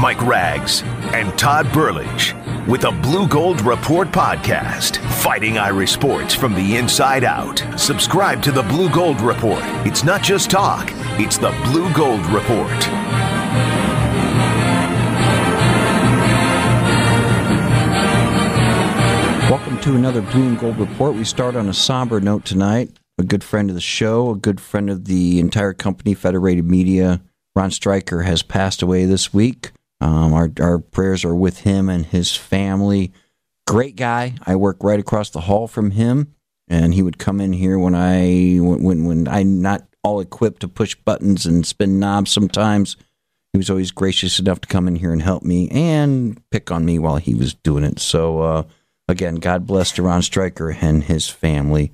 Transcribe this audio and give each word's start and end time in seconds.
Mike 0.00 0.26
Rags 0.26 0.82
and 1.12 1.38
Todd 1.38 1.70
Burlage 1.74 2.32
with 2.66 2.80
the 2.80 2.90
Blue 2.90 3.28
Gold 3.28 3.60
Report 3.60 4.08
podcast, 4.08 4.96
fighting 5.20 5.58
Irish 5.58 5.90
sports 5.92 6.34
from 6.34 6.54
the 6.54 6.76
inside 6.78 7.22
out. 7.22 7.62
Subscribe 7.78 8.42
to 8.44 8.50
the 8.50 8.62
Blue 8.62 8.88
Gold 8.88 9.20
Report. 9.20 9.62
It's 9.86 10.02
not 10.02 10.22
just 10.22 10.50
talk, 10.50 10.88
it's 11.20 11.36
the 11.36 11.50
Blue 11.66 11.92
Gold 11.92 12.24
Report. 12.28 12.70
Welcome 19.50 19.78
to 19.80 19.96
another 19.96 20.22
Blue 20.22 20.48
and 20.48 20.58
Gold 20.58 20.78
Report. 20.78 21.14
We 21.14 21.24
start 21.24 21.56
on 21.56 21.68
a 21.68 21.74
somber 21.74 22.22
note 22.22 22.46
tonight. 22.46 22.98
A 23.18 23.22
good 23.22 23.44
friend 23.44 23.68
of 23.68 23.74
the 23.74 23.82
show, 23.82 24.30
a 24.30 24.36
good 24.36 24.62
friend 24.62 24.88
of 24.88 25.04
the 25.04 25.38
entire 25.38 25.74
company, 25.74 26.14
Federated 26.14 26.64
Media, 26.64 27.20
Ron 27.54 27.70
Stryker, 27.70 28.22
has 28.22 28.42
passed 28.42 28.80
away 28.80 29.04
this 29.04 29.34
week. 29.34 29.72
Um, 30.00 30.32
our, 30.32 30.50
our 30.60 30.78
prayers 30.78 31.24
are 31.24 31.34
with 31.34 31.60
him 31.60 31.88
and 31.88 32.06
his 32.06 32.34
family. 32.34 33.12
Great 33.66 33.96
guy. 33.96 34.34
I 34.46 34.56
work 34.56 34.78
right 34.82 34.98
across 34.98 35.30
the 35.30 35.42
hall 35.42 35.68
from 35.68 35.92
him, 35.92 36.34
and 36.68 36.94
he 36.94 37.02
would 37.02 37.18
come 37.18 37.40
in 37.40 37.52
here 37.52 37.78
when 37.78 37.94
I 37.94 38.58
when 38.60 39.04
when 39.04 39.28
I'm 39.28 39.60
not 39.62 39.86
all 40.02 40.20
equipped 40.20 40.60
to 40.60 40.68
push 40.68 40.94
buttons 40.94 41.46
and 41.46 41.66
spin 41.66 42.00
knobs. 42.00 42.30
Sometimes 42.30 42.96
he 43.52 43.58
was 43.58 43.70
always 43.70 43.90
gracious 43.90 44.38
enough 44.38 44.60
to 44.62 44.68
come 44.68 44.88
in 44.88 44.96
here 44.96 45.12
and 45.12 45.22
help 45.22 45.42
me 45.42 45.68
and 45.70 46.40
pick 46.50 46.70
on 46.70 46.84
me 46.84 46.98
while 46.98 47.16
he 47.16 47.34
was 47.34 47.54
doing 47.54 47.84
it. 47.84 47.98
So 48.00 48.40
uh, 48.40 48.62
again, 49.08 49.36
God 49.36 49.66
bless 49.66 49.98
Ron 49.98 50.22
Stryker 50.22 50.70
and 50.80 51.04
his 51.04 51.28
family. 51.28 51.92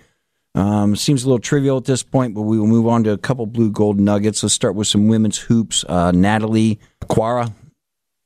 Um, 0.55 0.97
seems 0.97 1.25
a 1.25 1.27
little 1.27 1.39
trivial 1.39 1.77
at 1.77 1.85
this 1.85 2.03
point, 2.03 2.35
but 2.35 2.43
we 2.43 2.59
will 2.59 2.67
move 2.67 2.87
on 2.87 3.05
to 3.05 3.11
a 3.11 3.19
couple 3.19 3.45
blue 3.47 3.71
gold 3.71 4.01
nuggets. 4.01 4.43
Let's 4.43 4.55
start 4.55 4.75
with 4.75 4.87
some 4.87 5.09
women's 5.09 5.37
hoops. 5.39 5.85
Uh, 5.87 6.13
Natalie 6.13 6.79
Achonwa 7.03 7.53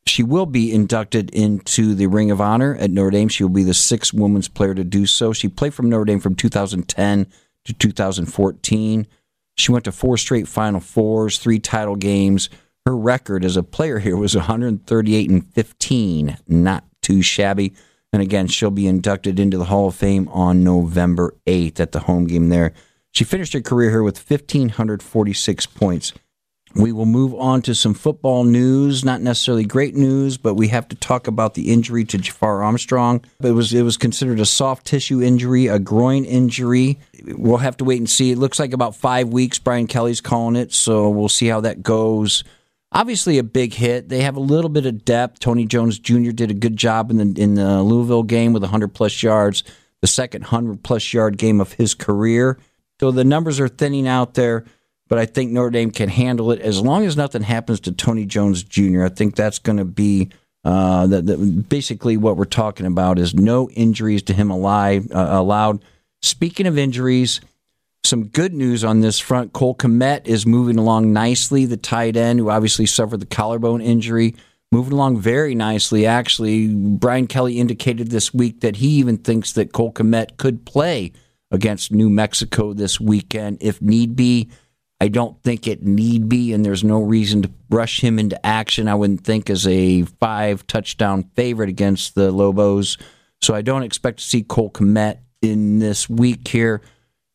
she 0.06 0.22
will 0.22 0.46
be 0.46 0.72
inducted 0.72 1.30
into 1.30 1.94
the 1.94 2.06
Ring 2.06 2.30
of 2.30 2.41
Honor 2.41 2.75
at 2.77 2.91
Notre 2.91 3.11
Dame. 3.11 3.28
She 3.28 3.44
will 3.44 3.50
be 3.50 3.62
the 3.62 3.75
sixth 3.75 4.12
women's 4.12 4.48
player 4.48 4.75
to 4.75 4.84
do 4.84 5.06
so. 5.06 5.33
She 5.33 5.48
played 5.48 5.75
from 5.75 5.88
Notre 5.88 6.05
Dame 6.05 6.20
from 6.20 6.34
2010 6.34 7.27
to 7.64 7.72
2014. 7.72 9.06
She 9.56 9.72
went 9.72 9.84
to 9.84 9.92
four 9.92 10.16
straight 10.16 10.48
Final 10.48 10.80
Fours, 10.80 11.38
three 11.38 11.58
title 11.58 11.97
games. 11.97 12.48
Her 12.86 12.97
record 12.97 13.44
as 13.44 13.56
a 13.56 13.62
player 13.62 13.98
here 13.98 14.16
was 14.16 14.34
138 14.34 15.30
and 15.30 15.47
15, 15.52 16.38
not 16.48 16.84
too 17.03 17.22
shabby. 17.22 17.75
And 18.12 18.22
again, 18.22 18.48
she'll 18.48 18.70
be 18.70 18.88
inducted 18.88 19.38
into 19.38 19.58
the 19.58 19.66
Hall 19.66 19.88
of 19.88 19.94
Fame 19.94 20.28
on 20.28 20.64
November 20.64 21.34
8th 21.47 21.78
at 21.78 21.92
the 21.92 22.00
home 22.00 22.27
game 22.27 22.48
there. 22.48 22.72
She 23.12 23.25
finished 23.25 23.53
her 23.53 23.60
career 23.60 23.91
here 23.91 24.03
with 24.03 24.19
1,546 24.19 25.66
points. 25.66 26.12
We 26.74 26.92
will 26.92 27.06
move 27.06 27.34
on 27.34 27.62
to 27.62 27.74
some 27.74 27.94
football 27.94 28.44
news, 28.44 29.04
not 29.04 29.20
necessarily 29.20 29.64
great 29.64 29.96
news, 29.96 30.36
but 30.36 30.54
we 30.54 30.68
have 30.68 30.86
to 30.88 30.96
talk 30.96 31.26
about 31.26 31.54
the 31.54 31.72
injury 31.72 32.04
to 32.04 32.18
Jafar 32.18 32.62
Armstrong. 32.62 33.24
It 33.42 33.50
was 33.50 33.74
it 33.74 33.82
was 33.82 33.96
considered 33.96 34.38
a 34.38 34.46
soft 34.46 34.86
tissue 34.86 35.20
injury, 35.20 35.66
a 35.66 35.80
groin 35.80 36.24
injury. 36.24 37.00
We'll 37.24 37.56
have 37.56 37.76
to 37.78 37.84
wait 37.84 37.98
and 37.98 38.08
see. 38.08 38.30
It 38.30 38.38
looks 38.38 38.60
like 38.60 38.72
about 38.72 38.94
five 38.94 39.28
weeks. 39.28 39.58
Brian 39.58 39.88
Kelly's 39.88 40.20
calling 40.20 40.54
it, 40.54 40.72
so 40.72 41.08
we'll 41.08 41.28
see 41.28 41.48
how 41.48 41.60
that 41.62 41.82
goes. 41.82 42.44
Obviously, 42.92 43.38
a 43.38 43.44
big 43.44 43.74
hit. 43.74 44.08
They 44.08 44.22
have 44.22 44.36
a 44.36 44.41
little 44.41 44.70
bit 44.70 44.86
of 44.86 45.04
depth. 45.04 45.41
Tony 45.41 45.66
Jones 45.66 45.98
Jr. 45.98 46.30
did 46.30 46.52
a 46.52 46.54
good 46.54 46.76
job 46.76 47.10
in 47.10 47.16
the 47.16 47.42
in 47.42 47.56
the 47.56 47.82
Louisville 47.82 48.22
game 48.22 48.52
with 48.52 48.62
100 48.62 48.94
plus 48.94 49.24
yards, 49.24 49.64
the 50.02 50.06
second 50.06 50.42
100 50.42 50.84
plus 50.84 51.12
yard 51.12 51.36
game 51.36 51.60
of 51.60 51.72
his 51.72 51.94
career. 51.94 52.58
So 53.00 53.10
the 53.10 53.24
numbers 53.24 53.58
are 53.58 53.68
thinning 53.68 54.06
out 54.06 54.34
there 54.34 54.66
but 55.11 55.19
I 55.19 55.27
think 55.27 55.50
Notre 55.50 55.70
Dame 55.70 55.91
can 55.91 56.08
handle 56.08 56.53
it 56.53 56.61
as 56.61 56.80
long 56.80 57.05
as 57.05 57.16
nothing 57.16 57.42
happens 57.42 57.80
to 57.80 57.92
Tony 57.92 58.25
Jones 58.25 58.62
Jr. 58.62 59.05
I 59.05 59.08
think 59.08 59.34
that's 59.34 59.58
going 59.58 59.78
to 59.78 59.84
be 59.84 60.30
uh, 60.64 61.08
the, 61.08 61.20
the, 61.20 61.36
basically 61.36 62.16
what 62.16 62.36
we're 62.36 62.44
talking 62.44 62.86
about 62.86 63.19
is 63.19 63.34
no 63.34 63.69
injuries 63.70 64.22
to 64.25 64.33
him 64.33 64.50
alive, 64.50 65.10
uh, 65.12 65.28
allowed. 65.31 65.84
Speaking 66.22 66.66
of 66.66 66.78
injuries, 66.78 67.41
some 68.04 68.28
good 68.28 68.54
news 68.54 68.84
on 68.84 69.00
this 69.00 69.19
front. 69.19 69.53
Cole 69.53 69.75
Kmet 69.75 70.26
is 70.26 70.47
moving 70.47 70.78
along 70.78 71.12
nicely, 71.12 71.66
the 71.66 71.77
tight 71.77 72.16
end 72.16 72.38
who 72.38 72.48
obviously 72.48 72.87
suffered 72.87 73.21
the 73.21 73.27
collarbone 73.27 73.81
injury. 73.81 74.37
Moving 74.71 74.92
along 74.92 75.21
very 75.21 75.56
nicely, 75.56 76.06
actually. 76.06 76.69
Brian 76.69 77.27
Kelly 77.27 77.59
indicated 77.59 78.10
this 78.10 78.32
week 78.32 78.60
that 78.60 78.77
he 78.77 78.91
even 78.91 79.16
thinks 79.16 79.54
that 79.54 79.72
Cole 79.72 79.92
Kmet 79.92 80.37
could 80.37 80.65
play 80.65 81.12
against 81.50 81.91
New 81.91 82.09
Mexico 82.09 82.72
this 82.72 83.00
weekend 83.00 83.59
if 83.60 83.82
need 83.82 84.15
be. 84.15 84.48
I 85.00 85.09
don't 85.09 85.43
think 85.43 85.66
it 85.66 85.83
need 85.83 86.28
be, 86.28 86.53
and 86.53 86.65
there's 86.65 86.84
no 86.84 87.00
reason 87.00 87.43
to 87.43 87.50
rush 87.71 88.00
him 88.00 88.19
into 88.19 88.44
action. 88.44 88.87
I 88.87 88.94
wouldn't 88.94 89.25
think 89.25 89.49
as 89.49 89.66
a 89.66 90.03
five 90.03 90.66
touchdown 90.66 91.31
favorite 91.34 91.71
against 91.71 92.15
the 92.15 92.31
Lobos. 92.31 92.99
So 93.41 93.55
I 93.55 93.62
don't 93.62 93.83
expect 93.83 94.19
to 94.19 94.25
see 94.25 94.43
Cole 94.43 94.71
Kmet 94.71 95.19
in 95.41 95.78
this 95.78 96.10
week 96.10 96.47
here. 96.47 96.83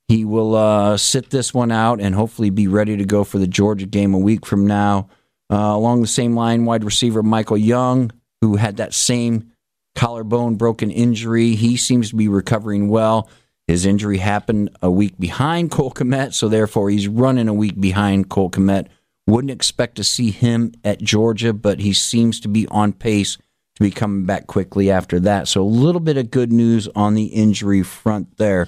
He 0.08 0.24
will 0.24 0.56
uh, 0.56 0.98
sit 0.98 1.31
this 1.31 1.54
one 1.54 1.72
out 1.72 2.00
and 2.00 2.14
hopefully 2.14 2.52
be 2.52 2.68
ready 2.68 2.96
to 2.98 3.06
go 3.06 3.24
for 3.24 3.40
the 3.40 3.48
Georgia 3.48 3.88
game 3.88 4.14
a 4.14 4.20
week 4.20 4.46
from 4.46 4.68
now. 4.68 5.09
Uh, 5.52 5.56
along 5.56 6.02
the 6.02 6.08
same 6.08 6.36
line, 6.36 6.66
wide 6.66 6.84
receiver 6.84 7.24
Michael 7.24 7.58
Young, 7.58 8.12
who 8.42 8.58
had 8.58 8.78
that 8.78 8.94
same 8.94 9.52
collarbone 9.96 10.56
broken 10.56 10.92
injury, 10.92 11.56
he 11.56 11.78
seems 11.78 12.09
to 12.09 12.16
be 12.16 12.28
recovering 12.28 12.90
well. 12.90 13.30
His 13.68 13.86
injury 13.86 14.20
happened 14.20 14.70
a 14.81 14.92
week 14.92 15.18
behind 15.20 15.72
Cole 15.72 15.92
Kmet, 15.92 16.34
so 16.34 16.48
therefore 16.48 16.90
he's 16.90 17.08
running 17.08 17.48
a 17.48 17.53
week 17.53 17.80
behind 17.80 18.30
Cole 18.30 18.52
Kmet. 18.52 18.88
Wouldn't 19.28 19.52
expect 19.52 19.96
to 19.96 20.03
see 20.03 20.30
him 20.30 20.74
at 20.84 21.02
Georgia, 21.02 21.52
but 21.52 21.80
he 21.80 21.94
seems 21.94 22.40
to 22.42 22.48
be 22.48 22.68
on 22.68 22.94
pace 22.94 23.38
to 23.75 23.84
be 23.84 23.90
coming 23.92 24.25
back 24.25 24.46
quickly 24.46 24.92
after 24.92 25.20
that. 25.22 25.48
So 25.48 25.62
a 25.62 25.64
little 25.64 26.00
bit 26.00 26.18
of 26.18 26.30
good 26.30 26.52
news 26.52 26.88
on 26.96 27.16
the 27.16 27.25
injury 27.25 27.81
front 27.81 28.38
there. 28.38 28.68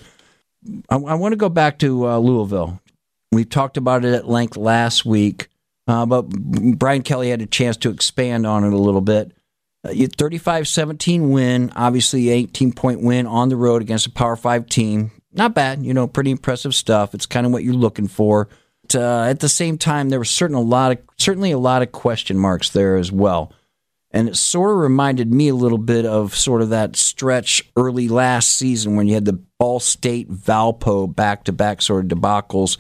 I, 0.90 0.96
I 0.96 1.14
want 1.14 1.34
to 1.34 1.38
go 1.38 1.50
back 1.50 1.78
to 1.80 2.08
uh, 2.08 2.18
Louisville. 2.18 2.82
We 3.32 3.46
talked 3.46 3.78
about 3.78 4.04
it 4.04 4.14
at 4.14 4.28
length 4.28 4.58
last 4.58 5.06
week, 5.06 5.48
uh, 5.88 6.08
but 6.08 6.24
Brian 6.24 7.04
Kelly 7.04 7.30
had 7.30 7.42
a 7.42 7.46
chance 7.46 7.78
to 7.78 7.92
expand 7.92 8.48
on 8.48 8.64
it 8.64 8.74
a 8.74 8.78
little 8.78 9.02
bit. 9.02 9.32
35 9.88 10.68
17 10.68 11.30
win, 11.30 11.72
obviously 11.76 12.30
18 12.30 12.74
point 12.74 13.02
win 13.02 13.28
on 13.28 13.50
the 13.50 13.56
road 13.56 13.82
against 13.82 14.08
a 14.08 14.12
Power 14.12 14.36
5 14.36 14.68
team. 14.68 15.12
Not 15.34 15.54
bad, 15.54 15.84
you 15.84 15.94
know, 15.94 16.08
pretty 16.08 16.32
impressive 16.32 16.74
stuff. 16.74 17.14
It's 17.14 17.26
kind 17.26 17.46
of 17.46 17.52
what 17.52 17.64
you're 17.64 17.74
looking 17.74 18.08
for. 18.08 18.50
But, 18.84 18.96
uh, 18.96 19.26
at 19.30 19.40
the 19.40 19.50
same 19.50 19.78
time, 19.78 20.10
there 20.10 20.20
was 20.20 20.30
certain 20.30 20.56
a 20.56 20.62
lot 20.62 20.92
of 20.92 21.00
certainly 21.18 21.52
a 21.52 21.58
lot 21.58 21.82
of 21.82 21.92
question 21.92 22.38
marks 22.38 22.70
there 22.70 22.96
as 22.96 23.12
well, 23.12 23.52
and 24.12 24.30
it 24.30 24.38
sort 24.38 24.72
of 24.72 24.78
reminded 24.78 25.34
me 25.34 25.50
a 25.50 25.56
little 25.56 25.78
bit 25.78 26.06
of 26.06 26.34
sort 26.36 26.62
of 26.62 26.70
that 26.70 26.96
stretch 26.96 27.64
early 27.76 28.08
last 28.08 28.56
season 28.56 28.96
when 28.96 29.08
you 29.08 29.14
had 29.14 29.26
the 29.26 29.40
Ball 29.60 29.80
State 29.80 30.32
Valpo 30.32 31.14
back 31.14 31.44
to 31.46 31.52
back 31.52 31.82
sort 31.82 32.06
of 32.06 32.18
debacles. 32.18 32.78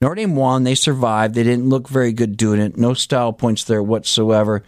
Notre 0.00 0.14
Dame 0.14 0.36
won, 0.36 0.62
they 0.62 0.76
survived. 0.76 1.34
They 1.34 1.42
didn't 1.42 1.68
look 1.68 1.88
very 1.88 2.12
good 2.12 2.36
doing 2.36 2.60
it. 2.60 2.76
No 2.76 2.94
style 2.94 3.32
points 3.32 3.64
there 3.64 3.82
whatsoever. 3.82 4.62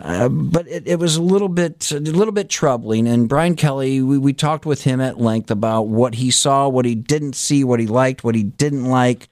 Uh, 0.00 0.28
but 0.28 0.68
it, 0.68 0.86
it, 0.86 0.98
was 0.98 1.16
a 1.16 1.22
little 1.22 1.48
bit 1.48 1.90
a 1.90 1.98
little 1.98 2.32
bit 2.32 2.48
troubling. 2.48 3.08
And 3.08 3.28
Brian 3.28 3.56
Kelly, 3.56 4.00
we, 4.00 4.18
we 4.18 4.32
talked 4.32 4.64
with 4.64 4.84
him 4.84 5.00
at 5.00 5.20
length 5.20 5.50
about 5.50 5.88
what 5.88 6.14
he 6.14 6.30
saw, 6.30 6.68
what 6.68 6.84
he 6.84 6.94
didn't 6.94 7.34
see, 7.34 7.64
what 7.64 7.80
he 7.80 7.86
liked, 7.86 8.22
what 8.22 8.34
he 8.34 8.42
didn't 8.42 8.84
like. 8.84 9.28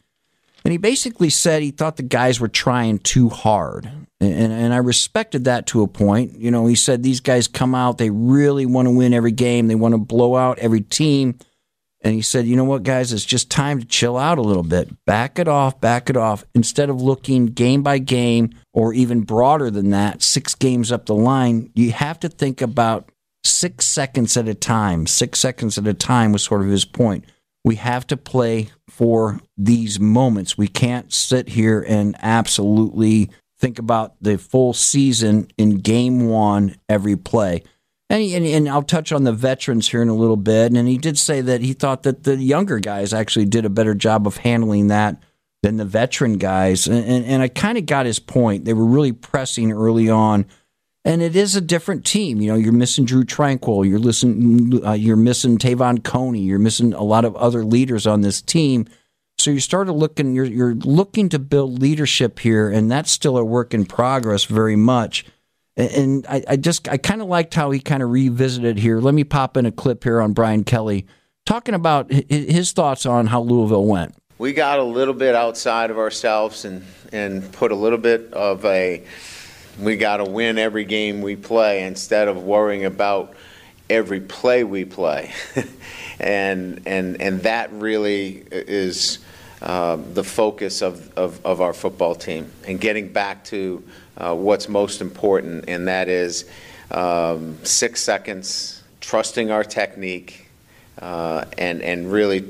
And 0.64 0.72
he 0.72 0.78
basically 0.78 1.30
said 1.30 1.62
he 1.62 1.70
thought 1.70 1.96
the 1.96 2.02
guys 2.02 2.40
were 2.40 2.48
trying 2.48 2.98
too 2.98 3.28
hard. 3.28 3.88
And, 4.20 4.52
and 4.52 4.74
I 4.74 4.78
respected 4.78 5.44
that 5.44 5.66
to 5.68 5.82
a 5.82 5.86
point. 5.86 6.40
You 6.40 6.50
know, 6.50 6.66
he 6.66 6.74
said 6.74 7.02
these 7.02 7.20
guys 7.20 7.46
come 7.46 7.74
out, 7.74 7.98
they 7.98 8.10
really 8.10 8.66
want 8.66 8.86
to 8.86 8.90
win 8.90 9.14
every 9.14 9.30
game, 9.30 9.68
they 9.68 9.76
want 9.76 9.94
to 9.94 9.98
blow 9.98 10.34
out 10.34 10.58
every 10.58 10.80
team. 10.80 11.38
And 12.06 12.14
he 12.14 12.22
said, 12.22 12.46
you 12.46 12.54
know 12.54 12.62
what, 12.62 12.84
guys, 12.84 13.12
it's 13.12 13.24
just 13.24 13.50
time 13.50 13.80
to 13.80 13.84
chill 13.84 14.16
out 14.16 14.38
a 14.38 14.42
little 14.42 14.62
bit. 14.62 15.04
Back 15.06 15.40
it 15.40 15.48
off, 15.48 15.80
back 15.80 16.08
it 16.08 16.16
off. 16.16 16.44
Instead 16.54 16.88
of 16.88 17.02
looking 17.02 17.46
game 17.46 17.82
by 17.82 17.98
game 17.98 18.50
or 18.72 18.94
even 18.94 19.22
broader 19.22 19.72
than 19.72 19.90
that, 19.90 20.22
six 20.22 20.54
games 20.54 20.92
up 20.92 21.06
the 21.06 21.16
line, 21.16 21.72
you 21.74 21.90
have 21.90 22.20
to 22.20 22.28
think 22.28 22.62
about 22.62 23.10
six 23.42 23.86
seconds 23.86 24.36
at 24.36 24.46
a 24.46 24.54
time. 24.54 25.08
Six 25.08 25.40
seconds 25.40 25.78
at 25.78 25.88
a 25.88 25.94
time 25.94 26.30
was 26.30 26.44
sort 26.44 26.60
of 26.60 26.68
his 26.68 26.84
point. 26.84 27.24
We 27.64 27.74
have 27.74 28.06
to 28.06 28.16
play 28.16 28.68
for 28.88 29.40
these 29.58 29.98
moments. 29.98 30.56
We 30.56 30.68
can't 30.68 31.12
sit 31.12 31.48
here 31.48 31.84
and 31.88 32.14
absolutely 32.22 33.30
think 33.58 33.80
about 33.80 34.14
the 34.20 34.38
full 34.38 34.74
season 34.74 35.48
in 35.58 35.78
game 35.78 36.28
one 36.28 36.76
every 36.88 37.16
play. 37.16 37.64
And, 38.08 38.22
he, 38.22 38.34
and, 38.34 38.46
and 38.46 38.68
I'll 38.68 38.82
touch 38.82 39.10
on 39.12 39.24
the 39.24 39.32
veterans 39.32 39.88
here 39.88 40.02
in 40.02 40.08
a 40.08 40.14
little 40.14 40.36
bit. 40.36 40.72
And 40.72 40.88
he 40.88 40.98
did 40.98 41.18
say 41.18 41.40
that 41.40 41.60
he 41.60 41.72
thought 41.72 42.04
that 42.04 42.22
the 42.22 42.36
younger 42.36 42.78
guys 42.78 43.12
actually 43.12 43.46
did 43.46 43.64
a 43.64 43.70
better 43.70 43.94
job 43.94 44.26
of 44.26 44.38
handling 44.38 44.88
that 44.88 45.20
than 45.62 45.76
the 45.76 45.84
veteran 45.84 46.38
guys. 46.38 46.86
And, 46.86 47.04
and, 47.04 47.24
and 47.24 47.42
I 47.42 47.48
kind 47.48 47.76
of 47.76 47.86
got 47.86 48.06
his 48.06 48.20
point. 48.20 48.64
They 48.64 48.74
were 48.74 48.86
really 48.86 49.12
pressing 49.12 49.72
early 49.72 50.08
on. 50.08 50.46
And 51.04 51.22
it 51.22 51.36
is 51.36 51.54
a 51.54 51.60
different 51.60 52.04
team. 52.04 52.40
You 52.40 52.52
know, 52.52 52.58
you're 52.58 52.72
missing 52.72 53.04
Drue 53.04 53.24
Tranquill. 53.24 53.88
You're 53.88 54.00
listening. 54.00 54.84
Uh, 54.84 54.92
you're 54.92 55.16
missing 55.16 55.56
Te'von 55.56 56.02
Coney. 56.02 56.40
You're 56.40 56.58
missing 56.58 56.92
a 56.92 57.04
lot 57.04 57.24
of 57.24 57.36
other 57.36 57.64
leaders 57.64 58.08
on 58.08 58.22
this 58.22 58.42
team. 58.42 58.86
So 59.38 59.52
you 59.52 59.60
started 59.60 59.92
looking. 59.92 60.34
You're 60.34 60.46
you're 60.46 60.74
looking 60.74 61.28
to 61.28 61.38
build 61.38 61.80
leadership 61.80 62.40
here, 62.40 62.68
and 62.68 62.90
that's 62.90 63.12
still 63.12 63.38
a 63.38 63.44
work 63.44 63.72
in 63.72 63.86
progress, 63.86 64.44
very 64.44 64.74
much. 64.74 65.24
And 65.76 66.26
I, 66.26 66.42
I 66.48 66.56
just, 66.56 66.88
I 66.88 66.96
kind 66.96 67.20
of 67.20 67.28
liked 67.28 67.54
how 67.54 67.70
he 67.70 67.80
kind 67.80 68.02
of 68.02 68.10
revisited 68.10 68.78
here. 68.78 69.00
Let 69.00 69.14
me 69.14 69.24
pop 69.24 69.56
in 69.56 69.66
a 69.66 69.72
clip 69.72 70.04
here 70.04 70.20
on 70.20 70.32
Brian 70.32 70.64
Kelly 70.64 71.06
talking 71.44 71.74
about 71.74 72.10
his 72.10 72.72
thoughts 72.72 73.06
on 73.06 73.26
how 73.26 73.40
Louisville 73.40 73.84
went. 73.84 74.14
We 74.38 74.52
got 74.52 74.78
a 74.78 74.82
little 74.82 75.14
bit 75.14 75.34
outside 75.34 75.90
of 75.90 75.98
ourselves 75.98 76.64
and, 76.64 76.84
and 77.12 77.50
put 77.52 77.72
a 77.72 77.74
little 77.74 77.98
bit 77.98 78.32
of 78.34 78.64
a, 78.64 79.02
we 79.78 79.96
got 79.96 80.18
to 80.18 80.24
win 80.24 80.58
every 80.58 80.84
game 80.84 81.22
we 81.22 81.36
play 81.36 81.84
instead 81.84 82.28
of 82.28 82.42
worrying 82.42 82.84
about 82.84 83.34
every 83.88 84.20
play 84.20 84.64
we 84.64 84.84
play. 84.84 85.32
and, 86.20 86.82
and, 86.86 87.20
and 87.20 87.42
that 87.42 87.72
really 87.72 88.44
is 88.50 89.20
uh, 89.62 89.96
the 90.12 90.24
focus 90.24 90.82
of, 90.82 91.16
of, 91.16 91.44
of, 91.46 91.62
our 91.62 91.72
football 91.72 92.14
team 92.14 92.50
and 92.68 92.78
getting 92.78 93.10
back 93.10 93.42
to 93.42 93.82
uh, 94.16 94.34
what's 94.34 94.68
most 94.68 95.00
important, 95.00 95.64
and 95.68 95.88
that 95.88 96.08
is 96.08 96.48
um, 96.90 97.58
six 97.64 98.02
seconds, 98.02 98.82
trusting 99.00 99.50
our 99.50 99.64
technique, 99.64 100.48
uh, 101.00 101.44
and, 101.58 101.82
and 101.82 102.10
really 102.10 102.44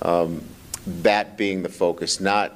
um, 0.00 0.42
that 0.86 1.36
being 1.36 1.62
the 1.62 1.68
focus, 1.68 2.20
not 2.20 2.54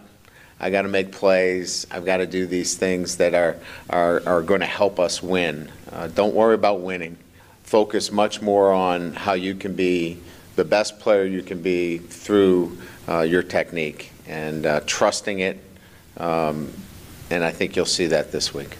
I 0.63 0.71
got 0.71 0.83
to 0.83 0.89
make 0.89 1.11
plays. 1.11 1.89
I've 1.91 2.05
got 2.05 2.19
to 2.19 2.27
do 2.27 2.47
these 2.47 2.77
things 2.77 3.17
that 3.17 3.35
are 3.35 3.57
are, 3.91 4.23
are 4.25 4.43
going 4.43 4.61
to 4.61 4.67
help 4.67 5.01
us 5.01 5.21
win. 5.21 5.69
Uh, 5.91 6.07
don't 6.07 6.35
worry 6.35 6.55
about 6.55 6.81
winning. 6.81 7.19
Focus 7.65 8.13
much 8.13 8.41
more 8.41 8.73
on 8.73 9.13
how 9.15 9.33
you 9.33 9.57
can 9.57 9.75
be 9.75 10.21
the 10.55 10.65
best 10.65 11.01
player 11.01 11.25
you 11.25 11.43
can 11.43 11.63
be 11.63 11.99
through 11.99 12.79
uh, 13.09 13.23
your 13.23 13.43
technique 13.43 14.13
and 14.29 14.65
uh, 14.65 14.81
trusting 14.87 15.41
it. 15.41 15.59
Um, 16.17 16.73
and 17.33 17.43
I 17.43 17.51
think 17.51 17.77
you'll 17.77 17.87
see 17.87 18.09
that 18.09 18.31
this 18.31 18.53
week. 18.53 18.77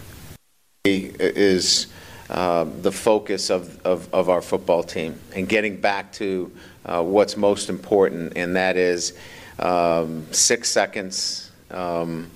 Is 0.85 1.87
uh, 2.29 2.65
the 2.81 2.91
focus 2.91 3.49
of, 3.49 3.83
of, 3.85 4.13
of, 4.13 4.29
our 4.29 4.41
football 4.41 4.83
team 4.83 5.19
and 5.35 5.47
getting 5.47 5.77
back 5.77 6.11
to 6.13 6.51
uh, 6.85 7.01
what's 7.01 7.35
most 7.35 7.69
important, 7.69 8.33
and 8.35 8.55
that 8.55 8.77
is 8.77 9.17
um, 9.59 10.25
six 10.31 10.69
seconds, 10.69 11.51
um, 11.71 12.29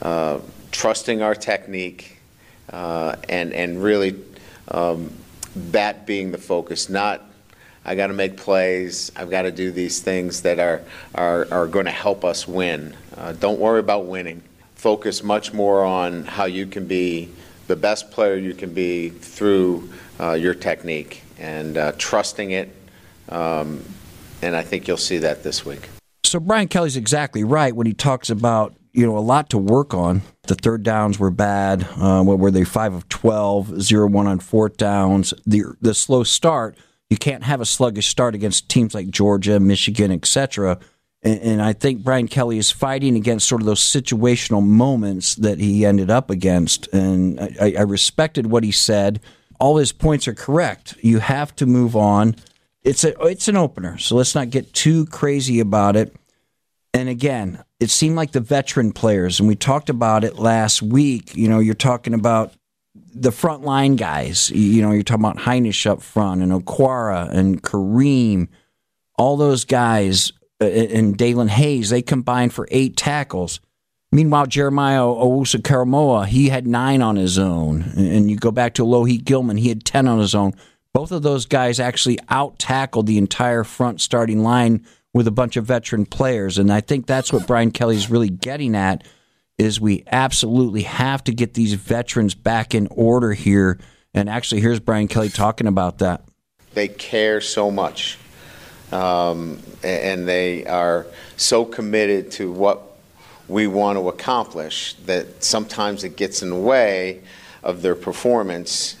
uh, 0.00 0.40
trusting 0.72 1.22
our 1.22 1.34
technique, 1.34 2.18
uh, 2.70 3.16
and, 3.28 3.52
and 3.52 3.82
really 3.82 4.16
um, 4.68 5.12
that 5.54 6.06
being 6.06 6.32
the 6.32 6.38
focus, 6.38 6.88
not 6.88 7.22
I 7.84 7.96
got 7.96 8.08
to 8.08 8.12
make 8.12 8.36
plays. 8.36 9.10
I've 9.16 9.30
got 9.30 9.42
to 9.42 9.50
do 9.50 9.72
these 9.72 10.00
things 10.00 10.42
that 10.42 10.60
are, 10.60 10.82
are, 11.16 11.48
are 11.50 11.66
going 11.66 11.86
to 11.86 11.90
help 11.90 12.24
us 12.24 12.46
win. 12.46 12.94
Uh, 13.16 13.32
don't 13.32 13.58
worry 13.58 13.80
about 13.80 14.06
winning. 14.06 14.42
Focus 14.82 15.22
much 15.22 15.52
more 15.52 15.84
on 15.84 16.24
how 16.24 16.44
you 16.44 16.66
can 16.66 16.88
be 16.88 17.30
the 17.68 17.76
best 17.76 18.10
player 18.10 18.34
you 18.34 18.52
can 18.52 18.74
be 18.74 19.10
through 19.10 19.88
uh, 20.18 20.32
your 20.32 20.54
technique 20.54 21.22
and 21.38 21.76
uh, 21.76 21.92
trusting 21.98 22.50
it. 22.50 22.74
Um, 23.28 23.84
and 24.42 24.56
I 24.56 24.62
think 24.62 24.88
you'll 24.88 24.96
see 24.96 25.18
that 25.18 25.44
this 25.44 25.64
week. 25.64 25.88
So 26.24 26.40
Brian 26.40 26.66
Kelly's 26.66 26.96
exactly 26.96 27.44
right 27.44 27.76
when 27.76 27.86
he 27.86 27.92
talks 27.92 28.28
about 28.28 28.74
you 28.92 29.06
know 29.06 29.16
a 29.16 29.20
lot 29.20 29.50
to 29.50 29.58
work 29.58 29.94
on. 29.94 30.22
The 30.48 30.56
third 30.56 30.82
downs 30.82 31.16
were 31.16 31.30
bad. 31.30 31.86
Uh, 31.96 32.24
what 32.24 32.40
were 32.40 32.50
they? 32.50 32.64
Five 32.64 32.92
of 32.92 33.08
12, 33.08 33.80
0 33.80 34.08
1 34.08 34.26
on 34.26 34.40
fourth 34.40 34.78
downs. 34.78 35.32
The 35.46 35.62
the 35.80 35.94
slow 35.94 36.24
start 36.24 36.76
you 37.12 37.18
can't 37.18 37.42
have 37.42 37.60
a 37.60 37.66
sluggish 37.66 38.06
start 38.06 38.34
against 38.34 38.70
teams 38.70 38.94
like 38.94 39.10
Georgia, 39.10 39.60
Michigan, 39.60 40.10
etc. 40.10 40.78
And, 41.22 41.40
and 41.40 41.62
I 41.62 41.72
think 41.72 42.02
Brian 42.02 42.28
Kelly 42.28 42.58
is 42.58 42.70
fighting 42.70 43.16
against 43.16 43.48
sort 43.48 43.62
of 43.62 43.66
those 43.66 43.80
situational 43.80 44.64
moments 44.64 45.34
that 45.36 45.58
he 45.58 45.86
ended 45.86 46.10
up 46.10 46.30
against. 46.30 46.88
And 46.88 47.40
I, 47.60 47.74
I 47.78 47.82
respected 47.82 48.46
what 48.46 48.64
he 48.64 48.72
said. 48.72 49.20
All 49.60 49.76
his 49.76 49.92
points 49.92 50.26
are 50.26 50.34
correct. 50.34 50.96
You 51.00 51.20
have 51.20 51.54
to 51.56 51.66
move 51.66 51.96
on. 51.96 52.36
It's 52.82 53.04
a 53.04 53.16
it's 53.26 53.46
an 53.46 53.56
opener, 53.56 53.96
so 53.96 54.16
let's 54.16 54.34
not 54.34 54.50
get 54.50 54.72
too 54.72 55.06
crazy 55.06 55.60
about 55.60 55.94
it. 55.94 56.16
And 56.92 57.08
again, 57.08 57.62
it 57.78 57.90
seemed 57.90 58.16
like 58.16 58.32
the 58.32 58.40
veteran 58.40 58.90
players, 58.90 59.38
and 59.38 59.48
we 59.48 59.54
talked 59.54 59.88
about 59.88 60.24
it 60.24 60.36
last 60.36 60.82
week. 60.82 61.36
You 61.36 61.48
know, 61.48 61.60
you're 61.60 61.74
talking 61.74 62.12
about 62.12 62.54
the 63.14 63.30
front 63.30 63.62
line 63.62 63.96
guys, 63.96 64.50
you 64.50 64.82
know, 64.82 64.90
you're 64.90 65.02
talking 65.02 65.24
about 65.24 65.38
Hinish 65.38 65.86
up 65.86 66.02
front 66.02 66.42
and 66.42 66.52
Okwara 66.52 67.30
and 67.30 67.62
Kareem, 67.62 68.48
all 69.16 69.36
those 69.36 69.64
guys 69.64 70.32
Uh, 70.62 70.96
and 70.96 71.16
Daelin 71.18 71.48
Hayes, 71.48 71.90
they 71.90 72.02
combined 72.02 72.52
for 72.52 72.68
eight 72.70 72.96
tackles. 72.96 73.60
Meanwhile, 74.12 74.46
Jeremiah 74.46 75.00
Owusu-Koramoah, 75.00 76.26
he 76.26 76.50
had 76.50 76.66
nine 76.66 77.00
on 77.00 77.16
his 77.16 77.38
own. 77.38 77.82
And 77.96 78.30
you 78.30 78.36
go 78.36 78.50
back 78.50 78.74
to 78.74 78.84
Alohi 78.84 79.22
Gilman, 79.24 79.56
he 79.56 79.70
had 79.70 79.84
10 79.84 80.06
on 80.06 80.18
his 80.18 80.34
own. 80.34 80.52
Both 80.92 81.12
of 81.12 81.22
those 81.22 81.46
guys 81.46 81.80
actually 81.80 82.18
out 82.28 82.58
tackled 82.58 83.06
the 83.06 83.16
entire 83.16 83.64
front 83.64 84.02
starting 84.02 84.42
line 84.42 84.84
with 85.14 85.26
a 85.26 85.32
bunch 85.32 85.56
of 85.56 85.64
veteran 85.64 86.04
players. 86.04 86.58
And 86.58 86.70
I 86.70 86.82
think 86.82 87.06
that's 87.06 87.32
what 87.32 87.46
Brian 87.46 87.70
Kelly's 87.70 88.10
really 88.10 88.28
getting 88.28 88.74
at 88.74 89.04
is 89.58 89.80
we 89.80 90.04
absolutely 90.10 90.82
have 90.82 91.24
to 91.24 91.32
get 91.32 91.54
these 91.54 91.74
veterans 91.74 92.34
back 92.34 92.74
in 92.74 92.88
order 92.90 93.32
here. 93.32 93.78
And 94.12 94.28
actually, 94.28 94.60
here's 94.60 94.80
Brian 94.80 95.08
Kelly 95.08 95.28
talking 95.30 95.66
about 95.66 95.98
that. 95.98 96.24
They 96.74 96.88
care 96.88 97.40
so 97.40 97.70
much, 97.70 98.18
um, 98.92 99.58
and 99.82 100.28
they 100.28 100.66
are 100.66 101.06
so 101.36 101.64
committed 101.64 102.30
to 102.32 102.52
what 102.52 102.82
we 103.48 103.66
want 103.66 103.98
to 103.98 104.08
accomplish 104.08 104.94
that 105.06 105.42
sometimes 105.42 106.04
it 106.04 106.16
gets 106.16 106.42
in 106.42 106.50
the 106.50 106.56
way 106.56 107.20
of 107.62 107.82
their 107.82 107.94
performance. 107.94 108.96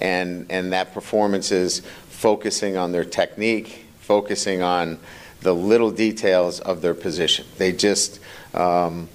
And, 0.00 0.46
and 0.50 0.72
that 0.72 0.92
performance 0.92 1.50
is 1.52 1.80
focusing 2.08 2.76
on 2.76 2.92
their 2.92 3.04
technique, 3.04 3.86
focusing 4.00 4.62
on 4.62 4.98
the 5.40 5.54
little 5.54 5.90
details 5.90 6.60
of 6.60 6.82
their 6.82 6.94
position. 6.94 7.46
They 7.56 7.72
just 7.72 8.20
um, 8.56 9.08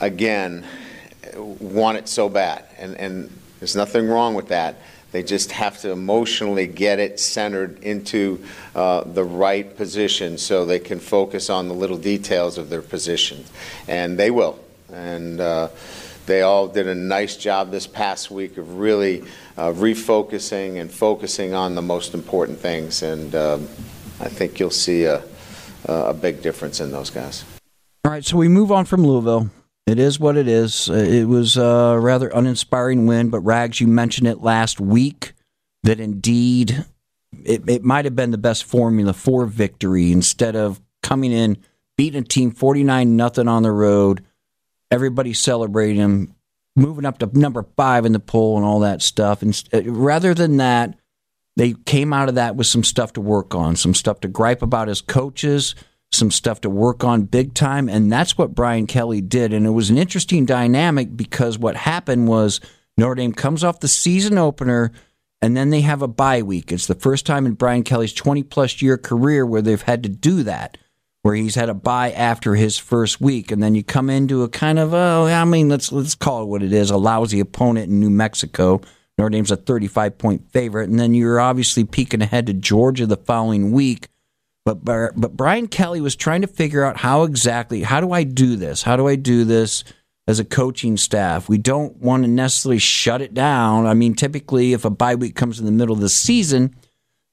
again, 0.00 0.64
want 1.36 1.98
it 1.98 2.08
so 2.08 2.28
bad. 2.28 2.64
And, 2.78 2.96
and 2.96 3.38
there's 3.58 3.76
nothing 3.76 4.08
wrong 4.08 4.34
with 4.34 4.48
that. 4.48 4.76
They 5.16 5.22
just 5.22 5.50
have 5.52 5.80
to 5.80 5.92
emotionally 5.92 6.66
get 6.66 6.98
it 6.98 7.18
centered 7.18 7.82
into 7.82 8.44
uh, 8.74 9.02
the 9.04 9.24
right 9.24 9.74
position 9.74 10.36
so 10.36 10.66
they 10.66 10.78
can 10.78 11.00
focus 11.00 11.48
on 11.48 11.68
the 11.68 11.74
little 11.74 11.96
details 11.96 12.58
of 12.58 12.68
their 12.68 12.82
position. 12.82 13.42
And 13.88 14.18
they 14.18 14.30
will. 14.30 14.62
And 14.92 15.40
uh, 15.40 15.68
they 16.26 16.42
all 16.42 16.68
did 16.68 16.86
a 16.86 16.94
nice 16.94 17.38
job 17.38 17.70
this 17.70 17.86
past 17.86 18.30
week 18.30 18.58
of 18.58 18.76
really 18.76 19.22
uh, 19.56 19.72
refocusing 19.72 20.82
and 20.82 20.92
focusing 20.92 21.54
on 21.54 21.76
the 21.76 21.80
most 21.80 22.12
important 22.12 22.58
things. 22.58 23.02
And 23.02 23.34
um, 23.34 23.62
I 24.20 24.28
think 24.28 24.60
you'll 24.60 24.68
see 24.68 25.04
a, 25.04 25.24
a 25.86 26.12
big 26.12 26.42
difference 26.42 26.80
in 26.80 26.90
those 26.90 27.08
guys. 27.08 27.42
All 28.04 28.10
right, 28.10 28.22
so 28.22 28.36
we 28.36 28.48
move 28.48 28.70
on 28.70 28.84
from 28.84 29.02
Louisville. 29.02 29.48
It 29.86 30.00
is 30.00 30.18
what 30.18 30.36
it 30.36 30.48
is. 30.48 30.90
Uh, 30.90 30.94
it 30.94 31.28
was 31.28 31.56
a 31.56 31.96
rather 32.00 32.28
uninspiring 32.28 33.06
win, 33.06 33.30
but 33.30 33.40
Rags, 33.40 33.80
you 33.80 33.86
mentioned 33.86 34.26
it 34.26 34.42
last 34.42 34.80
week 34.80 35.32
that 35.84 36.00
indeed 36.00 36.84
it, 37.44 37.68
it 37.68 37.84
might 37.84 38.04
have 38.04 38.16
been 38.16 38.32
the 38.32 38.38
best 38.38 38.64
formula 38.64 39.12
for 39.12 39.46
victory 39.46 40.10
instead 40.10 40.56
of 40.56 40.80
coming 41.02 41.30
in, 41.30 41.56
beating 41.96 42.22
a 42.22 42.24
team 42.24 42.50
49 42.50 43.16
nothing 43.16 43.46
on 43.46 43.62
the 43.62 43.70
road, 43.70 44.24
everybody 44.90 45.32
celebrating 45.32 45.98
them, 45.98 46.34
moving 46.74 47.04
up 47.04 47.18
to 47.18 47.38
number 47.38 47.64
five 47.76 48.04
in 48.04 48.12
the 48.12 48.18
poll 48.18 48.56
and 48.56 48.66
all 48.66 48.80
that 48.80 49.02
stuff. 49.02 49.40
And 49.42 49.62
uh, 49.72 49.82
rather 49.84 50.34
than 50.34 50.56
that, 50.56 50.98
they 51.54 51.74
came 51.86 52.12
out 52.12 52.28
of 52.28 52.34
that 52.34 52.56
with 52.56 52.66
some 52.66 52.84
stuff 52.84 53.12
to 53.14 53.20
work 53.20 53.54
on, 53.54 53.76
some 53.76 53.94
stuff 53.94 54.20
to 54.20 54.28
gripe 54.28 54.62
about 54.62 54.88
as 54.88 55.00
coaches 55.00 55.76
some 56.12 56.30
stuff 56.30 56.60
to 56.62 56.70
work 56.70 57.04
on 57.04 57.24
big 57.24 57.54
time. 57.54 57.88
And 57.88 58.10
that's 58.10 58.38
what 58.38 58.54
Brian 58.54 58.86
Kelly 58.86 59.20
did. 59.20 59.52
And 59.52 59.66
it 59.66 59.70
was 59.70 59.90
an 59.90 59.98
interesting 59.98 60.46
dynamic 60.46 61.16
because 61.16 61.58
what 61.58 61.76
happened 61.76 62.28
was 62.28 62.60
Notre 62.96 63.16
Dame 63.16 63.32
comes 63.32 63.62
off 63.62 63.80
the 63.80 63.88
season 63.88 64.38
opener 64.38 64.92
and 65.42 65.56
then 65.56 65.70
they 65.70 65.82
have 65.82 66.02
a 66.02 66.08
bye 66.08 66.42
week. 66.42 66.72
It's 66.72 66.86
the 66.86 66.94
first 66.94 67.26
time 67.26 67.44
in 67.46 67.52
Brian 67.52 67.82
Kelly's 67.82 68.14
20 68.14 68.42
plus 68.44 68.80
year 68.80 68.96
career 68.96 69.44
where 69.44 69.62
they've 69.62 69.82
had 69.82 70.02
to 70.04 70.08
do 70.08 70.42
that, 70.44 70.78
where 71.22 71.34
he's 71.34 71.54
had 71.54 71.68
a 71.68 71.74
bye 71.74 72.12
after 72.12 72.54
his 72.54 72.78
first 72.78 73.20
week. 73.20 73.50
And 73.52 73.62
then 73.62 73.74
you 73.74 73.84
come 73.84 74.08
into 74.08 74.42
a 74.42 74.48
kind 74.48 74.78
of, 74.78 74.94
oh, 74.94 75.26
I 75.26 75.44
mean, 75.44 75.68
let's, 75.68 75.92
let's 75.92 76.14
call 76.14 76.42
it 76.42 76.46
what 76.46 76.62
it 76.62 76.72
is 76.72 76.90
a 76.90 76.96
lousy 76.96 77.40
opponent 77.40 77.90
in 77.90 78.00
New 78.00 78.10
Mexico. 78.10 78.80
Notre 79.18 79.30
Dame's 79.30 79.50
a 79.50 79.56
35 79.56 80.16
point 80.16 80.50
favorite. 80.50 80.88
And 80.88 80.98
then 80.98 81.12
you're 81.12 81.40
obviously 81.40 81.84
peeking 81.84 82.22
ahead 82.22 82.46
to 82.46 82.54
Georgia 82.54 83.06
the 83.06 83.16
following 83.16 83.72
week 83.72 84.08
but 84.66 84.84
but 85.16 85.36
Brian 85.36 85.68
Kelly 85.68 86.00
was 86.00 86.16
trying 86.16 86.40
to 86.40 86.48
figure 86.48 86.84
out 86.84 86.96
how 86.98 87.22
exactly 87.22 87.82
how 87.82 88.00
do 88.00 88.10
I 88.10 88.24
do 88.24 88.56
this? 88.56 88.82
How 88.82 88.96
do 88.96 89.06
I 89.06 89.14
do 89.14 89.44
this 89.44 89.84
as 90.26 90.40
a 90.40 90.44
coaching 90.44 90.96
staff? 90.96 91.48
We 91.48 91.56
don't 91.56 91.96
want 91.98 92.24
to 92.24 92.28
necessarily 92.28 92.80
shut 92.80 93.22
it 93.22 93.32
down. 93.32 93.86
I 93.86 93.94
mean, 93.94 94.14
typically 94.14 94.72
if 94.72 94.84
a 94.84 94.90
bye 94.90 95.14
week 95.14 95.36
comes 95.36 95.60
in 95.60 95.66
the 95.66 95.72
middle 95.72 95.94
of 95.94 96.00
the 96.00 96.08
season, 96.08 96.74